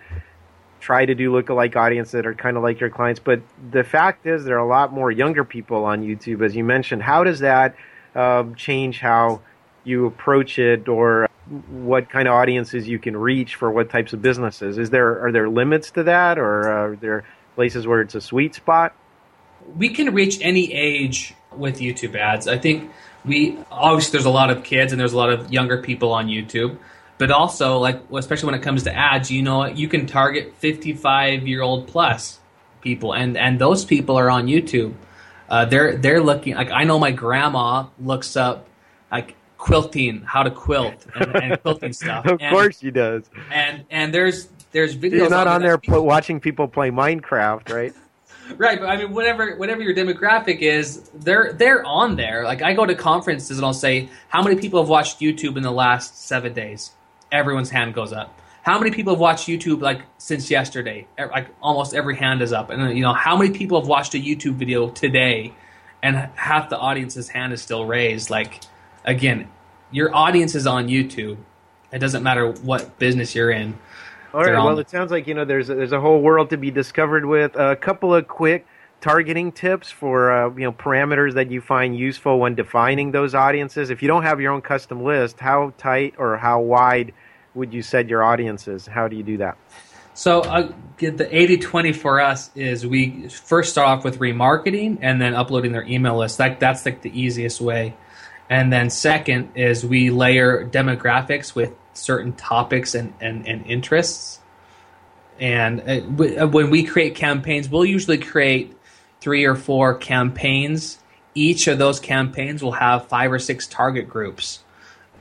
try 0.80 1.06
to 1.06 1.15
do 1.15 1.32
lookalike 1.32 1.76
audience 1.76 2.12
that 2.12 2.26
are 2.26 2.36
kind 2.36 2.56
of 2.56 2.63
like 2.63 2.80
your 2.80 2.89
clients, 2.89 3.19
but 3.19 3.41
the 3.71 3.84
fact 3.84 4.26
is 4.26 4.45
there 4.45 4.56
are 4.56 4.65
a 4.65 4.67
lot 4.67 4.93
more 4.93 5.12
younger 5.12 5.43
people 5.43 5.86
on 5.86 6.04
YouTube, 6.04 6.45
as 6.45 6.56
you 6.56 6.63
mentioned. 6.63 7.02
How 7.04 7.23
does 7.23 7.39
that 7.39 7.76
uh, 8.15 8.43
change 8.56 9.00
how 9.00 9.41
you 9.84 10.06
approach 10.06 10.60
it, 10.60 10.88
or 10.88 11.27
what 11.69 12.10
kind 12.10 12.27
of 12.27 12.33
audiences 12.33 12.88
you 12.88 12.99
can 12.99 13.15
reach 13.15 13.55
for 13.55 13.71
what 13.71 13.89
types 13.89 14.13
of 14.13 14.21
businesses. 14.21 14.77
Is 14.77 14.89
there 14.89 15.25
are 15.25 15.31
there 15.31 15.49
limits 15.49 15.91
to 15.91 16.03
that, 16.03 16.38
or 16.38 16.67
are 16.67 16.95
there 16.95 17.23
places 17.55 17.88
where 17.88 18.01
it's 18.01 18.15
a 18.15 18.21
sweet 18.21 18.55
spot? 18.55 18.93
We 19.77 19.89
can 19.89 20.13
reach 20.13 20.39
any 20.41 20.73
age 20.73 21.33
with 21.55 21.79
YouTube 21.79 22.15
ads. 22.15 22.47
I 22.47 22.57
think 22.57 22.91
we 23.25 23.57
obviously 23.71 24.12
there's 24.13 24.25
a 24.25 24.29
lot 24.29 24.49
of 24.49 24.63
kids 24.63 24.91
and 24.91 24.99
there's 24.99 25.13
a 25.13 25.17
lot 25.17 25.29
of 25.29 25.51
younger 25.51 25.81
people 25.81 26.12
on 26.12 26.27
YouTube, 26.27 26.77
but 27.17 27.31
also 27.31 27.77
like 27.77 28.01
especially 28.13 28.47
when 28.47 28.55
it 28.55 28.63
comes 28.63 28.83
to 28.83 28.95
ads, 28.95 29.31
you 29.31 29.41
know, 29.41 29.65
you 29.65 29.88
can 29.88 30.05
target 30.05 30.55
55 30.57 31.47
year 31.47 31.62
old 31.62 31.88
plus 31.88 32.39
people, 32.81 33.13
and 33.13 33.38
and 33.38 33.60
those 33.60 33.86
people 33.86 34.17
are 34.17 34.29
on 34.29 34.47
YouTube. 34.47 34.93
Uh, 35.49 35.65
they're 35.65 35.95
they're 35.95 36.21
looking 36.21 36.55
like 36.55 36.71
I 36.71 36.83
know 36.83 36.99
my 36.99 37.12
grandma 37.12 37.88
looks 37.99 38.36
up 38.36 38.67
like 39.12 39.36
quilting, 39.58 40.22
how 40.22 40.43
to 40.43 40.52
quilt 40.52 41.06
and, 41.15 41.36
and 41.36 41.62
quilting 41.62 41.93
stuff. 41.93 42.26
of 42.26 42.39
and, 42.41 42.54
course 42.54 42.80
she 42.80 42.91
does. 42.91 43.24
And 43.52 43.86
and 43.89 44.13
there's 44.13 44.48
there's 44.72 44.96
videos. 44.96 45.12
You're 45.12 45.30
not 45.30 45.48
on, 45.48 45.62
there 45.62 45.78
people, 45.78 46.06
watching 46.06 46.39
people 46.39 46.67
play 46.67 46.91
Minecraft, 46.91 47.74
right? 47.74 47.93
right, 48.58 48.80
but 48.80 48.89
I 48.89 48.98
mean, 48.98 49.13
whatever 49.13 49.56
whatever 49.58 49.82
your 49.82 49.93
demographic 49.93 50.60
is, 50.60 51.10
they're 51.15 51.54
they're 51.54 51.84
on 51.86 52.15
there. 52.15 52.43
Like 52.43 52.62
I 52.62 52.74
go 52.74 52.86
to 52.86 52.96
conferences 52.96 53.58
and 53.58 53.65
I'll 53.65 53.74
say, 53.74 54.10
how 54.30 54.41
many 54.43 54.56
people 54.56 54.82
have 54.82 54.89
watched 54.89 55.20
YouTube 55.20 55.58
in 55.58 55.63
the 55.63 55.72
last 55.72 56.26
seven 56.26 56.54
days? 56.54 56.91
Everyone's 57.32 57.70
hand 57.70 57.93
goes 57.93 58.13
up. 58.13 58.39
How 58.63 58.78
many 58.80 58.91
people 58.91 59.13
have 59.13 59.20
watched 59.20 59.48
YouTube 59.48 59.82
like 59.82 60.02
since 60.17 60.52
yesterday? 60.52 61.08
Like 61.17 61.48
almost 61.62 61.93
every 61.93 62.15
hand 62.15 62.41
is 62.41 62.54
up. 62.54 62.70
And 62.70 62.98
you 62.98 63.04
know, 63.04 63.13
how 63.13 63.38
many 63.38 63.52
people 63.52 63.80
have 63.80 63.88
watched 63.88 64.13
a 64.13 64.17
YouTube 64.17 64.56
video 64.56 64.89
today? 64.89 65.54
And 66.04 66.15
half 66.36 66.70
the 66.70 66.78
audience's 66.78 67.28
hand 67.28 67.54
is 67.54 67.62
still 67.62 67.86
raised. 67.86 68.30
Like 68.30 68.62
again, 69.08 69.50
your 69.89 70.13
audience 70.13 70.54
is 70.54 70.67
on 70.67 70.88
YouTube, 70.88 71.38
It 71.91 72.00
doesn't 72.00 72.22
matter 72.22 72.52
what 72.52 73.00
business 73.00 73.34
you're 73.34 73.50
in. 73.50 73.80
All 74.34 74.43
right. 74.43 74.54
Well, 74.54 74.78
it 74.78 74.89
sounds 74.89 75.10
like 75.10 75.26
you 75.26 75.34
know 75.34 75.46
there's 75.46 75.70
a, 75.70 75.76
there's 75.76 75.93
a 75.93 76.02
whole 76.02 76.22
world 76.22 76.52
to 76.52 76.58
be 76.58 76.70
discovered 76.70 77.26
with 77.26 77.56
a 77.56 77.76
couple 77.76 78.13
of 78.13 78.28
quick 78.28 78.67
targeting 79.00 79.52
tips 79.52 79.89
for 79.89 80.32
uh, 80.32 80.50
you 80.54 80.63
know 80.63 80.74
parameters 80.74 81.34
that 81.36 81.50
you 81.50 81.62
find 81.62 81.98
useful 81.98 82.39
when 82.39 82.54
defining 82.54 83.12
those 83.12 83.34
audiences. 83.34 83.89
If 83.89 84.02
you 84.02 84.08
don't 84.08 84.24
have 84.24 84.41
your 84.41 84.52
own 84.52 84.62
custom 84.62 85.04
list, 85.04 85.39
how 85.39 85.74
tight 85.78 86.15
or 86.17 86.38
how 86.38 86.60
wide 86.60 87.13
would 87.56 87.74
you 87.74 87.82
set 87.82 88.10
your 88.10 88.22
audiences? 88.22 88.86
How 88.86 89.08
do 89.08 89.15
you 89.15 89.24
do 89.24 89.38
that? 89.38 89.58
So 90.13 90.41
uh, 90.41 90.72
the 90.98 91.12
80-20 91.12 91.96
for 91.96 92.20
us 92.20 92.50
is 92.56 92.88
we 92.88 93.30
first 93.30 93.72
start 93.72 93.88
off 93.88 94.04
with 94.04 94.17
remarketing 94.17 94.98
and 95.02 95.22
then 95.22 95.36
uploading 95.36 95.72
their 95.72 95.84
email 95.84 96.17
list. 96.17 96.39
That 96.39 96.60
that's 96.60 96.86
like 96.86 97.02
the 97.02 97.20
easiest 97.20 97.62
way. 97.62 97.96
And 98.49 98.71
then 98.71 98.89
second 98.89 99.51
is 99.55 99.86
we 99.86 100.10
layer 100.10 100.65
demographics 100.65 101.53
with 101.53 101.73
certain 101.93 102.33
topics 102.33 102.95
and, 102.95 103.13
and, 103.19 103.47
and 103.47 103.65
interests. 103.65 104.39
And 105.39 105.81
uh, 105.81 106.43
uh, 106.43 106.47
when 106.47 106.69
we 106.69 106.83
create 106.83 107.15
campaigns, 107.15 107.69
we'll 107.69 107.86
usually 107.86 108.17
create 108.17 108.75
three 109.19 109.45
or 109.45 109.55
four 109.55 109.95
campaigns. 109.95 110.99
Each 111.36 111.67
of 111.67 111.77
those 111.77 111.99
campaigns 111.99 112.63
will 112.63 112.71
have 112.71 113.07
five 113.07 113.31
or 113.31 113.39
six 113.39 113.67
target 113.67 114.10
groups, 114.10 114.63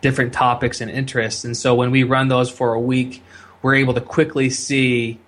different 0.00 0.32
topics 0.32 0.80
and 0.80 0.90
interests. 0.90 1.44
And 1.44 1.56
so 1.56 1.74
when 1.74 1.90
we 1.90 2.02
run 2.04 2.28
those 2.28 2.50
for 2.50 2.72
a 2.74 2.80
week, 2.80 3.22
we're 3.60 3.74
able 3.74 3.94
to 3.94 4.00
quickly 4.00 4.50
see, 4.50 5.18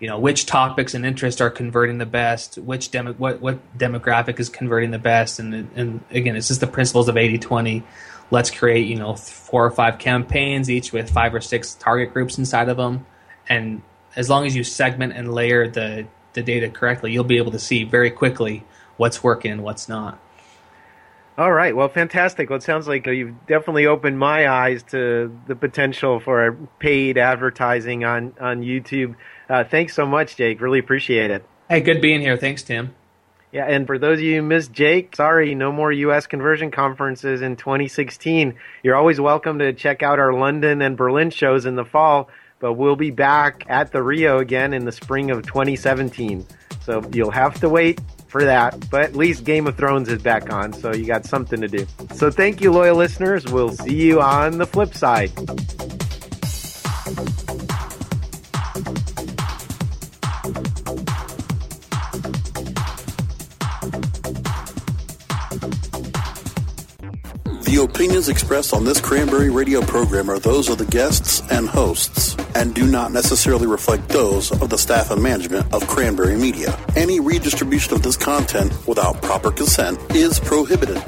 you 0.00 0.06
know, 0.06 0.18
which 0.18 0.46
topics 0.46 0.94
and 0.94 1.04
interests 1.04 1.40
are 1.40 1.50
converting 1.50 1.98
the 1.98 2.06
best, 2.06 2.56
which 2.58 2.90
demo, 2.90 3.12
what, 3.14 3.40
what 3.40 3.78
demographic 3.78 4.38
is 4.38 4.48
converting 4.48 4.92
the 4.92 4.98
best. 4.98 5.38
And, 5.40 5.68
and 5.74 6.04
again, 6.10 6.36
it's 6.36 6.48
just 6.48 6.60
the 6.60 6.66
principles 6.66 7.08
of 7.08 7.16
80 7.16 7.38
20 7.38 7.84
let's 8.30 8.50
create 8.50 8.86
you 8.86 8.96
know 8.96 9.14
four 9.14 9.64
or 9.64 9.70
five 9.70 9.98
campaigns 9.98 10.70
each 10.70 10.92
with 10.92 11.10
five 11.10 11.34
or 11.34 11.40
six 11.40 11.74
target 11.74 12.12
groups 12.12 12.38
inside 12.38 12.68
of 12.68 12.76
them. 12.76 13.06
And 13.48 13.82
as 14.16 14.28
long 14.28 14.46
as 14.46 14.54
you 14.54 14.64
segment 14.64 15.14
and 15.14 15.32
layer 15.32 15.68
the 15.68 16.06
the 16.34 16.42
data 16.42 16.68
correctly 16.68 17.12
you'll 17.12 17.24
be 17.24 17.38
able 17.38 17.52
to 17.52 17.58
see 17.58 17.84
very 17.84 18.10
quickly 18.10 18.64
what's 18.96 19.22
working 19.22 19.52
and 19.52 19.62
what's 19.62 19.88
not. 19.88 20.18
All 21.36 21.52
right. 21.52 21.74
Well 21.74 21.88
fantastic. 21.88 22.50
Well 22.50 22.58
it 22.58 22.62
sounds 22.62 22.88
like 22.88 23.06
uh, 23.06 23.12
you've 23.12 23.46
definitely 23.46 23.86
opened 23.86 24.18
my 24.18 24.48
eyes 24.48 24.82
to 24.90 25.36
the 25.46 25.56
potential 25.56 26.20
for 26.20 26.56
paid 26.78 27.16
advertising 27.16 28.04
on 28.04 28.34
on 28.40 28.62
youtube 28.62 29.14
uh, 29.48 29.64
thanks 29.64 29.94
so 29.94 30.06
much 30.06 30.36
jake 30.36 30.60
really 30.60 30.78
appreciate 30.78 31.30
it 31.30 31.44
hey 31.68 31.80
good 31.80 32.00
being 32.00 32.20
here 32.20 32.36
thanks 32.36 32.62
tim 32.62 32.94
yeah, 33.50 33.64
and 33.64 33.86
for 33.86 33.98
those 33.98 34.18
of 34.18 34.24
you 34.24 34.36
who 34.36 34.42
missed 34.42 34.72
Jake, 34.72 35.16
sorry, 35.16 35.54
no 35.54 35.72
more 35.72 35.90
U.S. 35.90 36.26
conversion 36.26 36.70
conferences 36.70 37.40
in 37.40 37.56
2016. 37.56 38.54
You're 38.82 38.94
always 38.94 39.18
welcome 39.18 39.58
to 39.60 39.72
check 39.72 40.02
out 40.02 40.18
our 40.18 40.34
London 40.34 40.82
and 40.82 40.98
Berlin 40.98 41.30
shows 41.30 41.64
in 41.64 41.74
the 41.74 41.84
fall, 41.84 42.28
but 42.58 42.74
we'll 42.74 42.96
be 42.96 43.10
back 43.10 43.64
at 43.68 43.90
the 43.90 44.02
Rio 44.02 44.38
again 44.38 44.74
in 44.74 44.84
the 44.84 44.92
spring 44.92 45.30
of 45.30 45.46
2017. 45.46 46.46
So 46.82 47.02
you'll 47.12 47.30
have 47.30 47.58
to 47.60 47.70
wait 47.70 48.00
for 48.26 48.44
that, 48.44 48.90
but 48.90 49.00
at 49.00 49.16
least 49.16 49.44
Game 49.44 49.66
of 49.66 49.76
Thrones 49.76 50.10
is 50.10 50.20
back 50.20 50.52
on, 50.52 50.74
so 50.74 50.92
you 50.92 51.06
got 51.06 51.24
something 51.24 51.62
to 51.62 51.68
do. 51.68 51.86
So 52.14 52.30
thank 52.30 52.60
you, 52.60 52.70
loyal 52.70 52.96
listeners. 52.96 53.46
We'll 53.46 53.72
see 53.72 53.96
you 53.96 54.20
on 54.20 54.58
the 54.58 54.66
flip 54.66 54.92
side. 54.92 55.30
The 67.78 67.84
opinions 67.84 68.28
expressed 68.28 68.74
on 68.74 68.84
this 68.84 69.00
Cranberry 69.00 69.50
Radio 69.50 69.80
program 69.82 70.28
are 70.28 70.40
those 70.40 70.68
of 70.68 70.78
the 70.78 70.84
guests 70.86 71.44
and 71.48 71.68
hosts 71.68 72.34
and 72.56 72.74
do 72.74 72.84
not 72.84 73.12
necessarily 73.12 73.68
reflect 73.68 74.08
those 74.08 74.50
of 74.50 74.68
the 74.68 74.76
staff 74.76 75.12
and 75.12 75.22
management 75.22 75.72
of 75.72 75.86
Cranberry 75.86 76.34
Media. 76.34 76.76
Any 76.96 77.20
redistribution 77.20 77.94
of 77.94 78.02
this 78.02 78.16
content 78.16 78.72
without 78.88 79.22
proper 79.22 79.52
consent 79.52 79.96
is 80.12 80.40
prohibited. 80.40 81.00